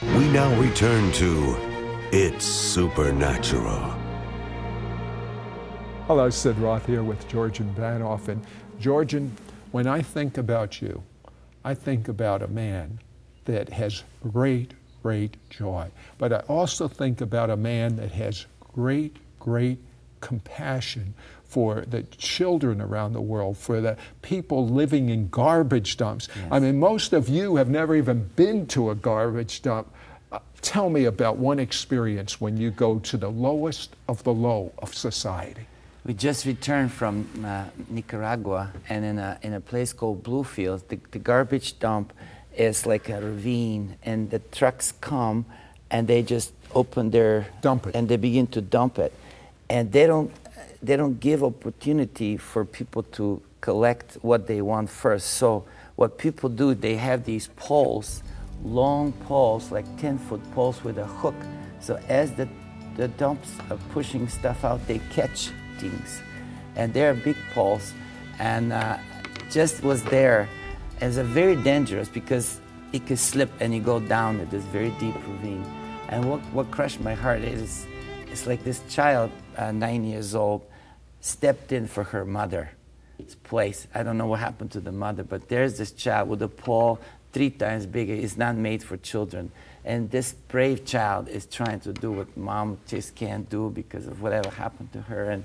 We 0.00 0.28
now 0.28 0.54
return 0.60 1.10
to 1.14 1.56
It's 2.12 2.44
Supernatural. 2.44 3.80
Hello, 6.06 6.30
Sid 6.30 6.56
Roth 6.58 6.86
here 6.86 7.02
with 7.02 7.26
Georgian 7.26 7.74
Banov. 7.74 8.28
And 8.28 8.46
Georgian, 8.78 9.36
when 9.72 9.88
I 9.88 10.00
think 10.02 10.38
about 10.38 10.80
you, 10.80 11.02
I 11.64 11.74
think 11.74 12.06
about 12.06 12.42
a 12.42 12.46
man 12.46 13.00
that 13.46 13.70
has 13.70 14.04
great, 14.22 14.74
great 15.02 15.36
joy. 15.50 15.90
But 16.16 16.32
I 16.32 16.38
also 16.46 16.86
think 16.86 17.20
about 17.20 17.50
a 17.50 17.56
man 17.56 17.96
that 17.96 18.12
has 18.12 18.46
great, 18.60 19.16
great 19.40 19.80
compassion 20.20 21.12
for 21.48 21.84
the 21.88 22.02
children 22.16 22.80
around 22.80 23.14
the 23.14 23.20
world, 23.20 23.56
for 23.56 23.80
the 23.80 23.96
people 24.22 24.68
living 24.68 25.08
in 25.08 25.28
garbage 25.30 25.96
dumps. 25.96 26.28
I 26.50 26.60
mean, 26.60 26.78
most 26.78 27.12
of 27.12 27.28
you 27.28 27.56
have 27.56 27.70
never 27.70 27.96
even 27.96 28.30
been 28.36 28.66
to 28.68 28.90
a 28.90 28.94
garbage 28.94 29.62
dump. 29.62 29.88
Uh, 30.30 30.40
tell 30.60 30.90
me 30.90 31.06
about 31.06 31.38
one 31.38 31.58
experience 31.58 32.38
when 32.40 32.58
you 32.58 32.70
go 32.70 32.98
to 32.98 33.16
the 33.16 33.30
lowest 33.30 33.96
of 34.08 34.22
the 34.24 34.32
low 34.32 34.72
of 34.78 34.94
society. 34.94 35.66
We 36.04 36.14
just 36.14 36.44
returned 36.46 36.92
from 36.92 37.26
uh, 37.44 37.64
Nicaragua, 37.88 38.72
and 38.88 39.04
in 39.04 39.18
a, 39.18 39.38
in 39.42 39.54
a 39.54 39.60
place 39.60 39.92
called 39.92 40.22
Bluefield, 40.22 40.86
the, 40.88 40.98
the 41.10 41.18
garbage 41.18 41.78
dump 41.78 42.12
is 42.56 42.86
like 42.86 43.08
a 43.08 43.20
ravine, 43.20 43.96
and 44.02 44.30
the 44.30 44.38
trucks 44.38 44.92
come 45.00 45.46
and 45.90 46.06
they 46.06 46.22
just 46.22 46.52
open 46.74 47.10
their 47.10 47.46
Dump 47.62 47.86
it. 47.86 47.94
and 47.94 48.08
they 48.08 48.16
begin 48.16 48.46
to 48.48 48.60
dump 48.60 48.98
it, 48.98 49.12
and 49.70 49.90
they 49.92 50.06
don't 50.06 50.30
they 50.82 50.96
don't 50.96 51.18
give 51.20 51.42
opportunity 51.42 52.36
for 52.36 52.64
people 52.64 53.02
to 53.02 53.42
collect 53.60 54.18
what 54.22 54.46
they 54.46 54.62
want 54.62 54.88
first. 54.90 55.28
So 55.34 55.64
what 55.96 56.18
people 56.18 56.48
do, 56.48 56.74
they 56.74 56.96
have 56.96 57.24
these 57.24 57.48
poles, 57.56 58.22
long 58.62 59.12
poles, 59.12 59.72
like 59.72 59.86
10 59.98 60.18
foot 60.18 60.40
poles 60.52 60.82
with 60.84 60.98
a 60.98 61.06
hook. 61.06 61.34
So 61.80 61.98
as 62.08 62.32
the 62.32 62.48
the 62.98 63.06
dumps 63.06 63.48
are 63.70 63.78
pushing 63.90 64.28
stuff 64.28 64.64
out, 64.64 64.84
they 64.88 64.98
catch 65.10 65.50
things. 65.78 66.20
And 66.74 66.92
they're 66.92 67.14
big 67.14 67.36
poles. 67.54 67.94
And 68.40 68.72
uh, 68.72 68.98
just 69.50 69.84
was 69.84 70.02
there. 70.02 70.48
It's 71.00 71.16
a 71.16 71.22
very 71.22 71.54
dangerous 71.54 72.08
because 72.08 72.60
it 72.92 73.06
could 73.06 73.20
slip 73.20 73.50
and 73.60 73.72
you 73.72 73.80
go 73.80 74.00
down 74.00 74.40
at 74.40 74.50
this 74.50 74.64
very 74.64 74.90
deep 74.98 75.14
ravine. 75.14 75.64
And 76.08 76.28
what, 76.28 76.40
what 76.52 76.70
crushed 76.72 77.00
my 77.00 77.14
heart 77.14 77.42
is 77.42 77.86
it's 78.30 78.46
like 78.46 78.64
this 78.64 78.82
child, 78.88 79.30
uh, 79.56 79.72
nine 79.72 80.04
years 80.04 80.34
old, 80.34 80.64
stepped 81.20 81.72
in 81.72 81.86
for 81.86 82.04
her 82.04 82.24
mother's 82.24 82.68
place. 83.44 83.86
I 83.94 84.02
don't 84.02 84.18
know 84.18 84.26
what 84.26 84.40
happened 84.40 84.70
to 84.72 84.80
the 84.80 84.92
mother, 84.92 85.24
but 85.24 85.48
there's 85.48 85.78
this 85.78 85.92
child 85.92 86.28
with 86.28 86.42
a 86.42 86.48
paw 86.48 86.96
three 87.32 87.50
times 87.50 87.86
bigger. 87.86 88.14
It's 88.14 88.36
not 88.36 88.56
made 88.56 88.82
for 88.82 88.96
children. 88.96 89.50
And 89.84 90.10
this 90.10 90.32
brave 90.32 90.84
child 90.84 91.28
is 91.28 91.46
trying 91.46 91.80
to 91.80 91.92
do 91.92 92.12
what 92.12 92.36
mom 92.36 92.78
just 92.86 93.14
can't 93.14 93.48
do 93.48 93.70
because 93.70 94.06
of 94.06 94.20
whatever 94.22 94.50
happened 94.50 94.92
to 94.92 95.02
her. 95.02 95.30
And, 95.30 95.44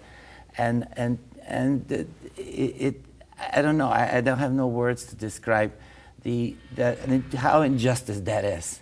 and, 0.58 0.88
and, 0.94 1.20
and 1.46 1.92
it, 1.92 2.08
it 2.38 3.06
I 3.54 3.62
don't 3.62 3.78
know, 3.78 3.90
I, 3.90 4.18
I, 4.18 4.22
don't 4.22 4.40
have 4.40 4.52
no 4.52 4.68
words 4.68 5.06
to 5.06 5.16
describe 5.16 5.72
the, 6.24 6.56
the, 6.76 6.98
how 7.38 7.62
injustice 7.62 8.20
that 8.22 8.46
is. 8.46 8.82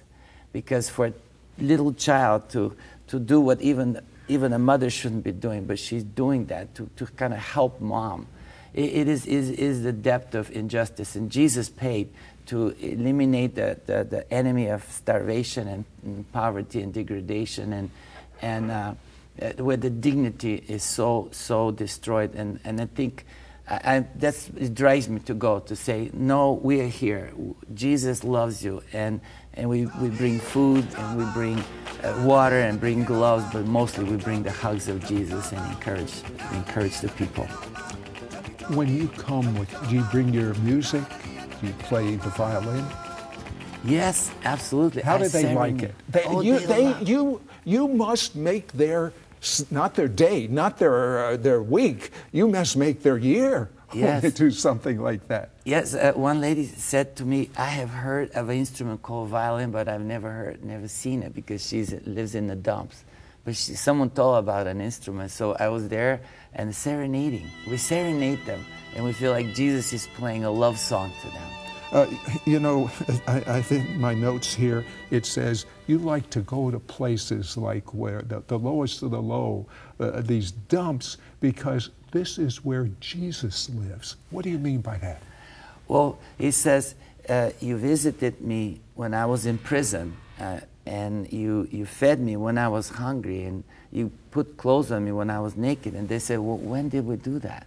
Because 0.52 0.90
for 0.90 1.08
a 1.08 1.14
little 1.60 1.94
child 1.94 2.50
to, 2.50 2.76
to 3.12 3.20
do 3.20 3.42
what 3.42 3.62
even, 3.62 4.00
even 4.30 4.54
a 4.54 4.60
mother 4.60 4.90
shouldn't 4.90 5.26
be 5.26 5.34
doing, 5.34 5.66
but 5.66 5.78
she's 5.78 6.02
doing 6.02 6.46
that 6.46 6.74
to, 6.76 6.90
to 6.96 7.06
kind 7.06 7.34
of 7.34 7.40
help 7.40 7.82
mom, 7.82 8.26
it, 8.74 8.86
it 8.86 9.08
is, 9.10 9.26
is, 9.26 9.50
is 9.50 9.84
the 9.84 9.92
depth 9.92 10.34
of 10.34 10.50
injustice. 10.52 11.18
And 11.18 11.30
Jesus 11.30 11.68
paid 11.68 12.14
to 12.46 12.70
eliminate 12.80 13.56
the, 13.56 13.78
the, 13.86 14.06
the 14.06 14.34
enemy 14.34 14.68
of 14.68 14.90
starvation 14.90 15.68
and, 15.68 15.86
and, 16.06 16.32
poverty 16.32 16.82
and 16.82 16.94
degradation 16.94 17.74
and, 17.74 17.92
and 18.42 18.72
uh, 18.72 18.94
where 19.58 19.76
the 19.76 19.90
dignity 19.90 20.64
is 20.70 20.82
so, 20.82 21.28
so 21.34 21.72
destroyed. 21.72 22.34
And, 22.34 22.62
and 22.64 22.80
I 22.80 22.86
think 22.86 23.26
I, 23.70 23.74
I, 23.84 24.08
that's, 24.16 24.48
it 24.56 24.74
drives 24.74 25.10
me 25.10 25.20
to 25.20 25.34
go 25.34 25.60
to 25.60 25.76
say, 25.76 26.12
no, 26.14 26.54
we 26.54 26.80
are 26.80 26.88
here. 26.88 27.34
Jesus 27.74 28.24
loves 28.24 28.64
you. 28.64 28.84
And, 28.94 29.20
and 29.54 29.70
we, 29.70 29.86
we 30.00 30.10
bring 30.10 30.40
food 30.40 30.88
and 30.98 31.18
we 31.18 31.26
bring 31.34 31.64
uh, 32.04 32.22
water 32.26 32.60
and 32.60 32.80
bring 32.80 33.04
gloves, 33.04 33.46
but 33.52 33.66
mostly 33.66 34.04
we 34.04 34.18
bring 34.18 34.44
the 34.44 34.52
hugs 34.52 34.88
of 34.88 35.06
Jesus 35.06 35.52
and 35.52 35.72
encourage, 35.72 36.14
encourage 36.54 37.00
the 37.00 37.10
people. 37.10 37.46
When 38.76 38.96
you 38.96 39.08
come, 39.10 39.58
with, 39.58 39.70
do 39.90 39.96
you 39.96 40.04
bring 40.04 40.34
your 40.34 40.54
music? 40.56 41.04
Do 41.60 41.68
you 41.68 41.74
play 41.74 42.16
the 42.16 42.30
violin? 42.30 42.86
Yes, 43.84 44.32
absolutely. 44.46 45.02
How 45.02 45.18
do 45.18 45.28
they 45.28 45.54
like 45.54 45.82
it? 45.82 45.96
They, 46.10 46.24
oh, 46.26 46.42
you, 46.42 46.60
they, 46.60 46.94
they 46.94 47.04
you, 47.04 47.42
you 47.66 47.88
must 47.88 48.36
make 48.36 48.72
their 48.72 49.14
not 49.72 49.96
their 49.96 50.08
day, 50.08 50.48
not 50.48 50.78
their, 50.78 51.26
uh, 51.26 51.38
their 51.38 51.64
week. 51.64 52.12
You 52.32 52.48
must 52.48 52.78
make 52.78 53.02
their 53.02 53.18
year 53.18 53.70
yes. 53.94 54.24
when 54.24 54.32
do 54.46 54.52
something 54.52 55.00
like 55.00 55.28
that. 55.28 55.52
Yes, 55.66 55.94
uh, 55.94 56.14
one 56.16 56.42
lady 56.42 56.66
said 56.66 57.16
to 57.18 57.26
me, 57.26 57.50
I 57.58 57.66
have 57.66 57.90
heard 57.90 58.32
of 58.32 58.50
an 58.50 58.58
instrument 58.58 59.02
called 59.02 59.30
violin, 59.30 59.72
but 59.72 59.88
I've 59.88 60.02
never 60.02 60.32
heard, 60.32 60.64
never 60.64 60.88
seen 60.88 61.24
it 61.24 61.34
because 61.34 61.68
she 61.68 61.84
lives 61.84 62.36
in 62.36 62.48
the 62.48 62.56
dumps. 62.56 63.04
But 63.44 63.56
she, 63.56 63.74
someone 63.74 64.10
told 64.12 64.38
about 64.38 64.68
an 64.68 64.82
instrument, 64.82 65.32
so 65.32 65.54
I 65.54 65.70
was 65.70 65.88
there 65.90 66.22
and 66.54 66.76
serenading. 66.76 67.50
We 67.68 67.78
serenade 67.78 68.46
them, 68.46 68.66
and 68.96 69.04
we 69.04 69.14
feel 69.14 69.32
like 69.32 69.54
Jesus 69.54 69.94
is 69.94 70.08
playing 70.16 70.44
a 70.44 70.52
love 70.52 70.78
song 70.78 71.12
to 71.22 71.28
them. 71.28 71.50
Uh, 71.92 72.08
you 72.46 72.60
know, 72.60 72.90
I, 73.28 73.44
I, 73.48 73.62
think 73.62 73.90
my 73.98 74.14
notes 74.14 74.54
here, 74.54 74.86
it 75.10 75.26
says 75.26 75.66
you 75.88 75.98
like 75.98 76.30
to 76.30 76.40
go 76.42 76.72
to 76.72 76.80
places 76.80 77.58
like 77.58 77.94
where 77.94 78.22
the, 78.22 78.42
the 78.48 78.58
lowest 78.58 79.04
of 79.04 79.12
the 79.12 79.22
low, 79.22 79.68
uh, 80.00 80.22
these 80.22 80.52
dumps, 80.52 81.18
because 81.42 81.90
this 82.12 82.38
is 82.38 82.64
where 82.64 82.90
Jesus 83.00 83.70
lives. 83.70 84.18
What 84.30 84.44
do 84.44 84.50
you 84.50 84.60
mean 84.60 84.82
by 84.82 84.98
that? 84.98 85.22
Well, 85.88 86.20
he 86.38 86.52
says, 86.52 86.96
uh, 87.28 87.52
You 87.60 87.78
visited 87.78 88.42
me 88.42 88.82
when 88.96 89.14
I 89.14 89.26
was 89.26 89.46
in 89.46 89.58
prison, 89.58 90.16
uh, 90.40 90.62
and 90.86 91.32
you, 91.32 91.68
you 91.72 91.86
fed 91.86 92.20
me 92.20 92.38
when 92.38 92.58
I 92.58 92.68
was 92.68 92.90
hungry, 92.90 93.44
and 93.44 93.64
you 93.92 94.12
put 94.32 94.58
clothes 94.58 94.92
on 94.92 95.06
me 95.06 95.12
when 95.12 95.30
I 95.30 95.40
was 95.40 95.56
naked. 95.56 95.94
And 95.94 96.08
they 96.08 96.20
said, 96.20 96.40
Well, 96.40 96.58
when 96.58 96.90
did 96.90 97.06
we 97.06 97.16
do 97.16 97.40
that? 97.40 97.66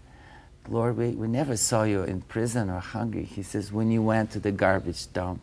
Lord, 0.69 0.97
we, 0.97 1.11
we 1.11 1.29
never 1.29 1.57
saw 1.57 1.83
you 1.83 2.05
in 2.05 2.23
prison 2.23 2.71
or 2.71 2.81
hungry. 2.81 3.25
He 3.25 3.43
says, 3.43 3.71
when 3.71 3.91
you 3.91 4.03
went 4.03 4.31
to 4.31 4.41
the 4.41 4.51
garbage 4.51 5.13
dump 5.13 5.43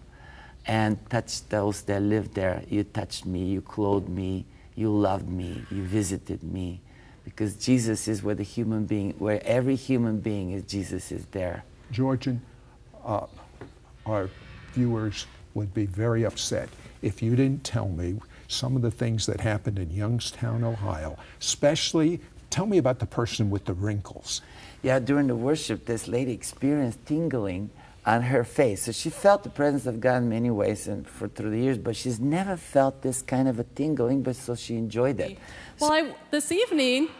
and 0.65 0.97
touched 1.09 1.49
those 1.49 1.83
that 1.83 2.01
lived 2.01 2.33
there, 2.33 2.63
you 2.67 2.83
touched 2.83 3.25
me, 3.25 3.45
you 3.45 3.61
clothed 3.61 4.09
me, 4.09 4.45
you 4.75 4.89
loved 4.89 5.29
me, 5.29 5.63
you 5.69 5.83
visited 5.83 6.41
me. 6.43 6.81
Because 7.23 7.55
Jesus 7.55 8.07
is 8.07 8.23
where 8.23 8.35
the 8.35 8.43
human 8.43 8.85
being, 8.85 9.11
where 9.19 9.41
every 9.45 9.75
human 9.75 10.19
being 10.19 10.51
is, 10.51 10.63
Jesus 10.63 11.11
is 11.11 11.25
there. 11.27 11.63
Georgian, 11.91 12.41
uh, 13.05 13.27
our 14.05 14.29
viewers 14.73 15.27
would 15.53 15.73
be 15.73 15.85
very 15.85 16.23
upset 16.23 16.69
if 17.01 17.21
you 17.21 17.35
didn't 17.35 17.63
tell 17.63 17.89
me 17.89 18.19
some 18.47 18.75
of 18.75 18.81
the 18.81 18.91
things 18.91 19.25
that 19.25 19.41
happened 19.41 19.79
in 19.79 19.91
Youngstown, 19.91 20.63
Ohio, 20.63 21.17
especially 21.39 22.19
tell 22.49 22.65
me 22.65 22.77
about 22.77 22.99
the 22.99 23.05
person 23.05 23.49
with 23.49 23.65
the 23.65 23.73
wrinkles 23.73 24.41
yeah, 24.83 24.99
during 24.99 25.27
the 25.27 25.35
worship, 25.35 25.85
this 25.85 26.07
lady 26.07 26.31
experienced 26.31 27.05
tingling 27.05 27.69
on 28.05 28.23
her 28.23 28.43
face. 28.43 28.83
So 28.83 28.91
she 28.91 29.09
felt 29.09 29.43
the 29.43 29.49
presence 29.49 29.85
of 29.85 29.99
God 29.99 30.17
in 30.17 30.29
many 30.29 30.49
ways 30.49 30.87
and 30.87 31.07
for 31.07 31.27
through 31.27 31.51
the 31.51 31.59
years, 31.59 31.77
but 31.77 31.95
she's 31.95 32.19
never 32.19 32.57
felt 32.57 33.01
this 33.01 33.21
kind 33.21 33.47
of 33.47 33.59
a 33.59 33.63
tingling, 33.63 34.23
but 34.23 34.35
so 34.35 34.55
she 34.55 34.75
enjoyed 34.75 35.19
it. 35.19 35.37
Well, 35.79 35.91
so, 35.91 35.95
I, 35.95 36.15
this 36.31 36.51
evening, 36.51 37.09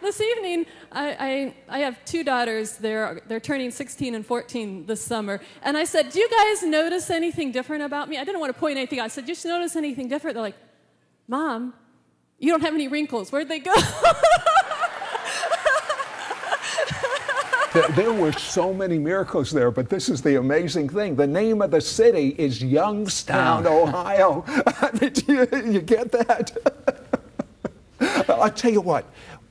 this 0.00 0.20
evening, 0.20 0.64
I, 0.90 1.54
I, 1.68 1.76
I, 1.76 1.78
have 1.80 2.02
two 2.04 2.24
daughters. 2.24 2.76
They're, 2.76 3.20
they're 3.26 3.40
turning 3.40 3.70
16 3.70 4.14
and 4.14 4.24
14 4.24 4.86
this 4.86 5.02
summer. 5.02 5.40
And 5.62 5.76
I 5.76 5.84
said, 5.84 6.10
Do 6.10 6.18
you 6.18 6.30
guys 6.30 6.62
notice 6.62 7.10
anything 7.10 7.52
different 7.52 7.82
about 7.82 8.08
me? 8.08 8.16
I 8.16 8.24
didn't 8.24 8.40
want 8.40 8.54
to 8.54 8.58
point 8.58 8.78
anything 8.78 9.00
out. 9.00 9.04
I 9.04 9.08
said, 9.08 9.26
Just 9.26 9.44
notice 9.44 9.76
anything 9.76 10.08
different? 10.08 10.34
They're 10.34 10.42
like, 10.42 10.56
Mom, 11.28 11.74
you 12.38 12.50
don't 12.50 12.62
have 12.62 12.74
any 12.74 12.88
wrinkles. 12.88 13.30
Where'd 13.30 13.48
they 13.48 13.58
go? 13.58 13.74
there 17.74 18.12
were 18.12 18.32
so 18.32 18.72
many 18.72 18.98
miracles 18.98 19.50
there, 19.50 19.70
but 19.70 19.88
this 19.88 20.08
is 20.08 20.22
the 20.22 20.38
amazing 20.38 20.88
thing. 20.88 21.16
The 21.16 21.26
name 21.26 21.60
of 21.60 21.70
the 21.70 21.80
city 21.80 22.34
is 22.38 22.62
Youngstown, 22.62 23.66
oh. 23.66 23.82
Ohio. 23.82 24.44
I 24.48 24.90
mean, 25.00 25.12
you, 25.26 25.72
you 25.72 25.80
get 25.80 26.12
that? 26.12 26.56
I'll 28.28 28.50
tell 28.50 28.72
you 28.72 28.80
what, 28.80 29.06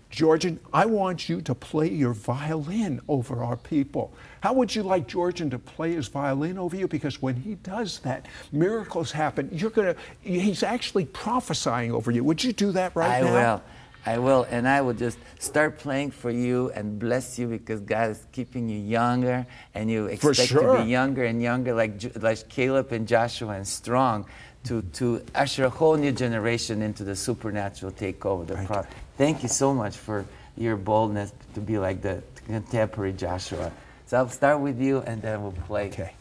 Georgian, 0.10 0.60
I 0.72 0.86
want 0.86 1.28
you 1.28 1.42
to 1.42 1.56
play 1.56 1.90
your 1.90 2.14
violin 2.14 3.02
over 3.08 3.44
our 3.44 3.58
people. 3.58 4.14
How 4.42 4.54
would 4.54 4.74
you 4.74 4.84
like 4.84 5.08
Georgian 5.08 5.50
to 5.50 5.60
play 5.60 5.94
his 5.94 6.08
violin 6.08 6.58
over 6.58 6.76
you? 6.76 6.88
Because 6.88 7.22
when 7.22 7.36
he 7.36 7.56
does 7.56 8.00
that, 8.00 8.28
miracles 8.52 9.12
happen. 9.12 9.50
You're 9.52 9.72
gonna. 9.72 9.96
He's 10.22 10.62
actually 10.64 11.06
prophesying 11.06 11.92
over 11.92 12.12
you. 12.12 12.24
Would 12.24 12.44
you 12.44 12.54
do 12.54 12.72
that 12.74 12.96
right 12.96 13.10
I 13.10 13.22
now? 13.22 13.28
I 13.28 13.54
will. 13.54 13.64
I 14.06 14.18
will, 14.18 14.46
and 14.50 14.68
I 14.68 14.82
will 14.82 14.94
just 14.94 15.18
start 15.40 15.78
playing 15.78 16.12
for 16.12 16.30
you 16.30 16.72
and 16.72 17.00
bless 17.00 17.40
you 17.40 17.48
because 17.48 17.80
God 17.80 18.12
is 18.12 18.26
keeping 18.32 18.68
you 18.68 18.78
younger, 18.78 19.46
and 19.74 19.90
you 19.90 20.08
expect 20.08 20.50
sure. 20.50 20.78
to 20.78 20.84
be 20.84 20.90
younger 20.90 21.24
and 21.24 21.42
younger, 21.42 21.74
like 21.74 22.02
like 22.22 22.50
Caleb 22.50 22.92
and 22.92 23.08
Joshua, 23.08 23.52
and 23.54 23.68
strong 23.68 24.26
to 24.66 24.82
to 24.94 25.24
usher 25.36 25.66
a 25.66 25.70
whole 25.70 25.96
new 25.96 26.12
generation 26.12 26.82
into 26.82 27.04
the 27.04 27.16
supernatural 27.16 27.92
takeover. 27.92 28.46
The 28.46 28.56
right. 28.56 28.86
Thank 29.18 29.44
you 29.44 29.50
so 29.50 29.74
much 29.74 29.96
for 29.96 30.26
your 30.58 30.76
boldness 30.76 31.34
to 31.56 31.62
be 31.62 31.78
like 31.78 32.02
the 32.02 32.22
contemporary 32.46 33.14
Joshua. 33.14 33.72
So 34.06 34.18
I'll 34.18 34.30
start 34.30 34.60
with 34.60 34.82
you, 34.82 35.00
and 35.00 35.22
then 35.22 35.42
we'll 35.42 35.52
play. 35.54 35.88
Okay. 35.88 36.14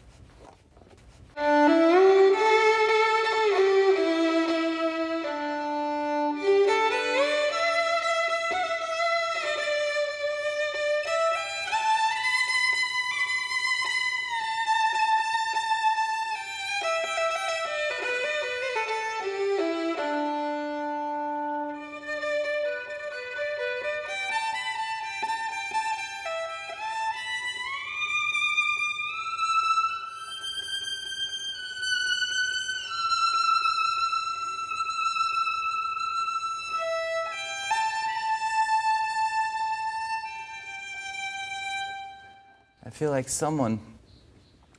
Feel 43.02 43.10
like 43.10 43.28
someone 43.28 43.80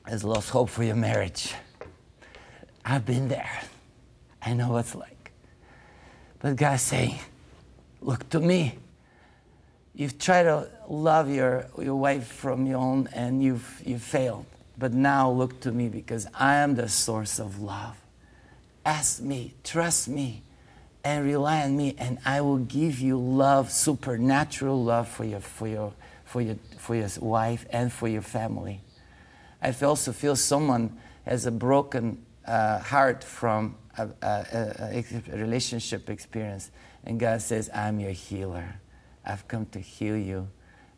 has 0.06 0.24
lost 0.24 0.50
hope 0.50 0.70
for 0.70 0.82
your 0.82 0.96
marriage. 0.96 1.54
I've 2.86 3.06
been 3.06 3.28
there. 3.28 3.64
I 4.42 4.54
know 4.54 4.70
what 4.70 4.86
it's 4.86 4.96
like. 4.96 5.34
But 6.40 6.56
God's 6.56 6.84
saying, 6.84 7.20
look 8.00 8.30
to 8.30 8.40
me. 8.40 8.78
You've 9.94 10.18
tried 10.20 10.44
to 10.44 10.70
love 10.88 11.30
your, 11.30 11.66
your 11.78 11.98
wife 11.98 12.26
from 12.26 12.66
your 12.66 12.78
own 12.78 13.10
and 13.12 13.44
you've, 13.44 13.82
you've 13.86 14.02
failed. 14.02 14.46
But 14.78 14.94
now 14.94 15.30
look 15.30 15.60
to 15.60 15.74
me 15.74 15.90
because 15.90 16.26
I 16.34 16.56
am 16.56 16.76
the 16.76 16.88
source 16.88 17.40
of 17.40 17.60
love. 17.60 17.98
Ask 18.86 19.22
me, 19.22 19.54
trust 19.66 20.08
me, 20.08 20.44
and 21.04 21.26
rely 21.26 21.64
on 21.64 21.76
me, 21.76 21.94
and 21.98 22.20
I 22.24 22.40
will 22.40 22.60
give 22.60 23.02
you 23.02 23.20
love, 23.20 23.70
supernatural 23.70 24.82
love 24.82 25.10
for 25.10 25.26
your, 25.26 25.42
for 25.42 25.68
your, 25.68 25.92
for 26.26 26.42
your, 26.42 26.56
for 26.78 26.96
your 26.96 27.10
wife 27.20 27.66
and 27.70 27.92
for 27.92 28.08
your 28.08 28.22
family. 28.22 28.82
I 29.62 29.74
also 29.82 30.12
feel 30.12 30.36
someone 30.36 30.98
has 31.26 31.46
a 31.46 31.52
broken 31.52 32.26
uh, 32.46 32.80
heart 32.80 33.24
from 33.24 33.76
a, 33.98 34.10
a, 34.22 35.04
a, 35.32 35.38
relationship 35.38 36.10
experience, 36.10 36.72
and 37.06 37.20
God 37.20 37.42
says, 37.42 37.70
I'm 37.74 38.00
your 38.00 38.12
healer. 38.12 38.80
I've 39.26 39.48
come 39.48 39.66
to 39.68 39.80
heal 39.80 40.18
you, 40.18 40.50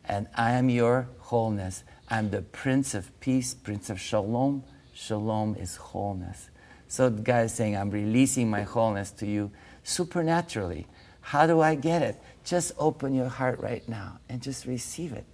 and 0.04 0.26
I 0.34 0.52
am 0.52 0.68
your 0.68 1.08
wholeness. 1.18 1.84
I'm 2.08 2.30
the 2.30 2.42
Prince 2.42 2.94
of 2.94 3.18
Peace, 3.20 3.54
Prince 3.54 3.90
of 3.90 4.00
Shalom. 4.00 4.64
Shalom 4.92 5.56
is 5.56 5.76
wholeness. 5.76 6.50
So 6.88 7.10
God 7.10 7.44
is 7.44 7.54
saying, 7.54 7.76
I'm 7.76 7.90
releasing 7.90 8.48
my 8.48 8.62
wholeness 8.62 9.10
to 9.12 9.26
you 9.26 9.50
supernaturally. 9.82 10.86
How 11.20 11.46
do 11.46 11.60
I 11.60 11.74
get 11.74 12.02
it? 12.02 12.20
Just 12.46 12.72
open 12.78 13.12
your 13.12 13.28
heart 13.28 13.58
right 13.58 13.86
now 13.88 14.20
and 14.28 14.40
just 14.40 14.66
receive 14.66 15.12
it. 15.12 15.24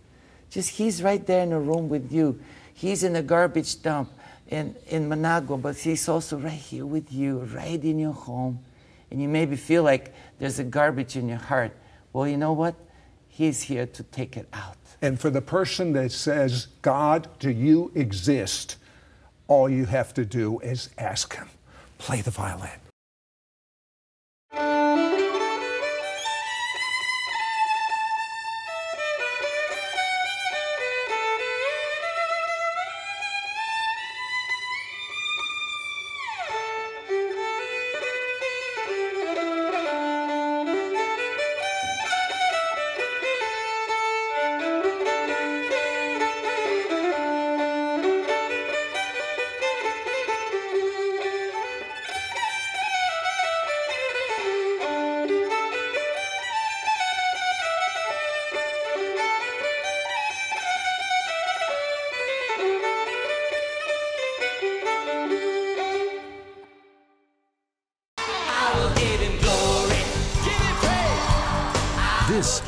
Just 0.49 0.71
He's 0.71 1.03
right 1.03 1.25
there 1.25 1.43
in 1.43 1.51
the 1.51 1.59
room 1.59 1.91
with 1.91 2.11
you. 2.11 2.41
He's 2.73 3.05
in 3.05 3.13
the 3.13 3.23
garbage 3.23 3.83
dump 3.83 4.11
in, 4.49 4.75
in 4.89 5.11
Managua, 5.11 5.59
but 5.59 5.77
He's 5.77 6.09
also 6.09 6.39
right 6.39 6.53
here 6.53 6.87
with 6.87 7.13
you, 7.13 7.41
right 7.55 7.85
in 7.85 7.99
your 7.99 8.15
home. 8.15 8.61
And 9.11 9.21
you 9.21 9.29
maybe 9.29 9.57
feel 9.57 9.83
like 9.83 10.15
there's 10.39 10.59
a 10.59 10.65
garbage 10.65 11.15
in 11.15 11.29
your 11.29 11.39
heart. 11.39 11.77
Well, 12.15 12.27
you 12.27 12.39
know 12.39 12.55
what? 12.55 12.75
He's 13.29 13.63
here 13.63 13.85
to 13.87 14.03
take 14.05 14.39
it 14.39 14.49
out. 14.55 14.79
And 15.03 15.21
for 15.21 15.29
the 15.29 15.43
person 15.43 15.93
that 15.93 16.13
says, 16.13 16.69
God, 16.81 17.29
do 17.39 17.51
you 17.51 17.93
exist? 17.95 18.77
All 19.49 19.69
you 19.69 19.85
have 19.85 20.15
to 20.15 20.25
do 20.25 20.61
is 20.61 20.89
ask 20.97 21.37
Him. 21.37 21.51
Play 21.99 22.23
the 22.23 22.31
violin. 22.31 22.82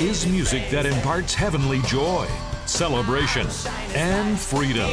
Is 0.05 0.27
music 0.27 0.69
that 0.69 0.85
imparts 0.85 1.33
heavenly 1.33 1.81
joy, 1.87 2.29
celebration, 2.67 3.47
and 3.95 4.39
freedom. 4.39 4.91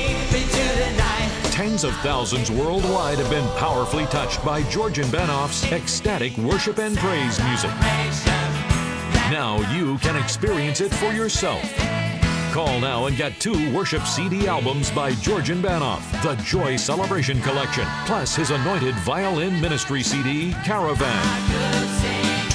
Tens 1.52 1.84
of 1.84 1.94
thousands 1.98 2.50
worldwide 2.50 3.18
have 3.18 3.30
been 3.30 3.46
powerfully 3.58 4.06
touched 4.06 4.44
by 4.46 4.64
Georgian 4.70 5.06
Banov's 5.08 5.70
ecstatic 5.74 6.38
worship 6.38 6.78
and 6.78 6.98
praise 6.98 7.44
music. 7.44 7.72
Now 9.30 9.58
you 9.76 9.98
can 9.98 10.16
experience 10.16 10.80
it 10.80 10.94
for 10.94 11.12
yourself. 11.12 11.62
Call 12.54 12.80
now 12.80 13.08
and 13.08 13.18
get 13.18 13.38
two 13.38 13.76
worship 13.76 14.04
CD 14.04 14.48
albums 14.48 14.92
by 14.92 15.12
Georgian 15.16 15.62
Banov, 15.62 16.00
the 16.24 16.42
Joy 16.42 16.78
Celebration 16.78 17.42
Collection, 17.42 17.86
plus 18.06 18.34
his 18.34 18.52
anointed 18.52 18.96
violin 19.00 19.60
ministry 19.60 20.04
CD, 20.04 20.54
Caravan. 20.64 22.01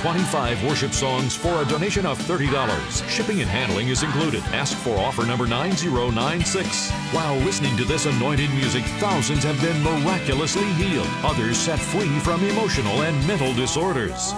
25 0.06 0.62
worship 0.62 0.92
songs 0.92 1.34
for 1.34 1.62
a 1.62 1.64
donation 1.64 2.06
of 2.06 2.16
$30. 2.16 3.08
Shipping 3.08 3.40
and 3.40 3.50
handling 3.50 3.88
is 3.88 4.04
included. 4.04 4.40
Ask 4.54 4.78
for 4.78 4.96
offer 4.98 5.26
number 5.26 5.48
9096. 5.48 6.92
While 7.10 7.34
listening 7.38 7.76
to 7.76 7.84
this 7.84 8.06
anointed 8.06 8.48
music, 8.50 8.84
thousands 9.00 9.42
have 9.42 9.60
been 9.60 9.82
miraculously 9.82 10.72
healed, 10.74 11.08
others 11.24 11.58
set 11.58 11.80
free 11.80 12.20
from 12.20 12.44
emotional 12.44 13.02
and 13.02 13.26
mental 13.26 13.52
disorders. 13.54 14.32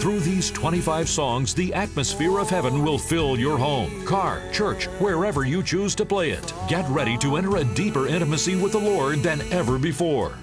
Through 0.00 0.20
these 0.20 0.52
25 0.52 1.08
songs, 1.08 1.52
the 1.52 1.74
atmosphere 1.74 2.38
of 2.38 2.48
heaven 2.48 2.84
will 2.84 2.98
fill 2.98 3.36
your 3.36 3.58
home, 3.58 4.06
car, 4.06 4.40
church, 4.52 4.86
wherever 5.00 5.44
you 5.44 5.60
choose 5.60 5.96
to 5.96 6.06
play 6.06 6.30
it. 6.30 6.54
Get 6.68 6.88
ready 6.88 7.18
to 7.18 7.36
enter 7.36 7.56
a 7.56 7.64
deeper 7.64 8.06
intimacy 8.06 8.54
with 8.54 8.70
the 8.70 8.78
Lord 8.78 9.24
than 9.24 9.40
ever 9.50 9.76
before. 9.76 10.36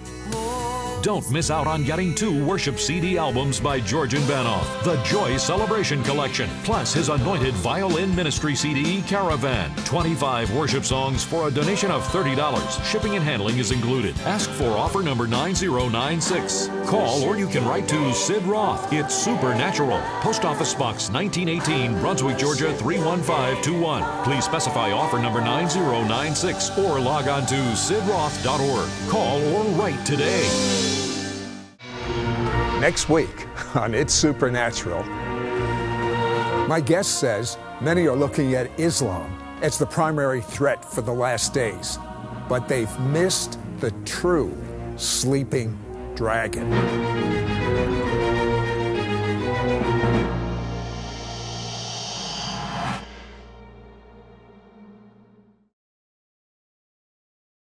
Don't 1.07 1.31
miss 1.31 1.49
out 1.49 1.67
on 1.67 1.85
getting 1.85 2.13
two 2.13 2.43
worship 2.43 2.77
CD 2.77 3.17
albums 3.17 3.61
by 3.61 3.79
Georgian 3.79 4.21
Banov, 4.23 4.83
the 4.83 5.01
Joy 5.03 5.37
Celebration 5.37 6.03
Collection, 6.03 6.49
plus 6.65 6.93
his 6.93 7.07
anointed 7.07 7.53
violin 7.53 8.13
ministry 8.13 8.55
CD, 8.55 9.01
Caravan. 9.03 9.73
25 9.85 10.53
worship 10.53 10.83
songs 10.83 11.23
for 11.23 11.47
a 11.47 11.51
donation 11.51 11.91
of 11.91 12.05
$30. 12.09 12.83
Shipping 12.83 13.15
and 13.15 13.23
handling 13.23 13.57
is 13.57 13.71
included. 13.71 14.19
Ask 14.25 14.49
for 14.49 14.71
offer 14.71 15.01
number 15.01 15.27
9096. 15.27 16.67
Call 16.87 17.23
or 17.23 17.37
you 17.37 17.47
can 17.47 17.63
write 17.63 17.87
to 17.87 18.13
Sid 18.13 18.43
Roth. 18.43 18.91
It's 18.91 19.15
Supernatural. 19.15 20.01
Post 20.19 20.43
Office 20.43 20.73
Box 20.73 21.09
1918, 21.09 22.01
Brunswick, 22.01 22.37
Georgia 22.37 22.73
31521. 22.73 24.23
Please 24.25 24.43
specify 24.43 24.91
offer 24.91 25.19
number 25.19 25.39
9096 25.39 26.77
or 26.79 26.99
log 26.99 27.29
on 27.29 27.45
to 27.45 27.55
sidroth.org. 27.55 29.09
Call 29.09 29.41
or 29.55 29.63
write 29.79 30.05
today. 30.05 30.96
Next 32.79 33.09
week 33.09 33.47
on 33.75 33.95
It's 33.95 34.13
Supernatural, 34.13 35.03
my 36.67 36.79
guest 36.79 37.19
says 37.19 37.57
many 37.81 38.05
are 38.05 38.15
looking 38.15 38.53
at 38.53 38.69
Islam 38.79 39.35
as 39.63 39.79
the 39.79 39.87
primary 39.87 40.41
threat 40.41 40.85
for 40.85 41.01
the 41.01 41.11
last 41.11 41.55
days, 41.55 41.97
but 42.47 42.67
they've 42.67 42.99
missed 42.99 43.57
the 43.79 43.89
true 44.05 44.55
sleeping 44.95 45.75
dragon. 46.13 47.46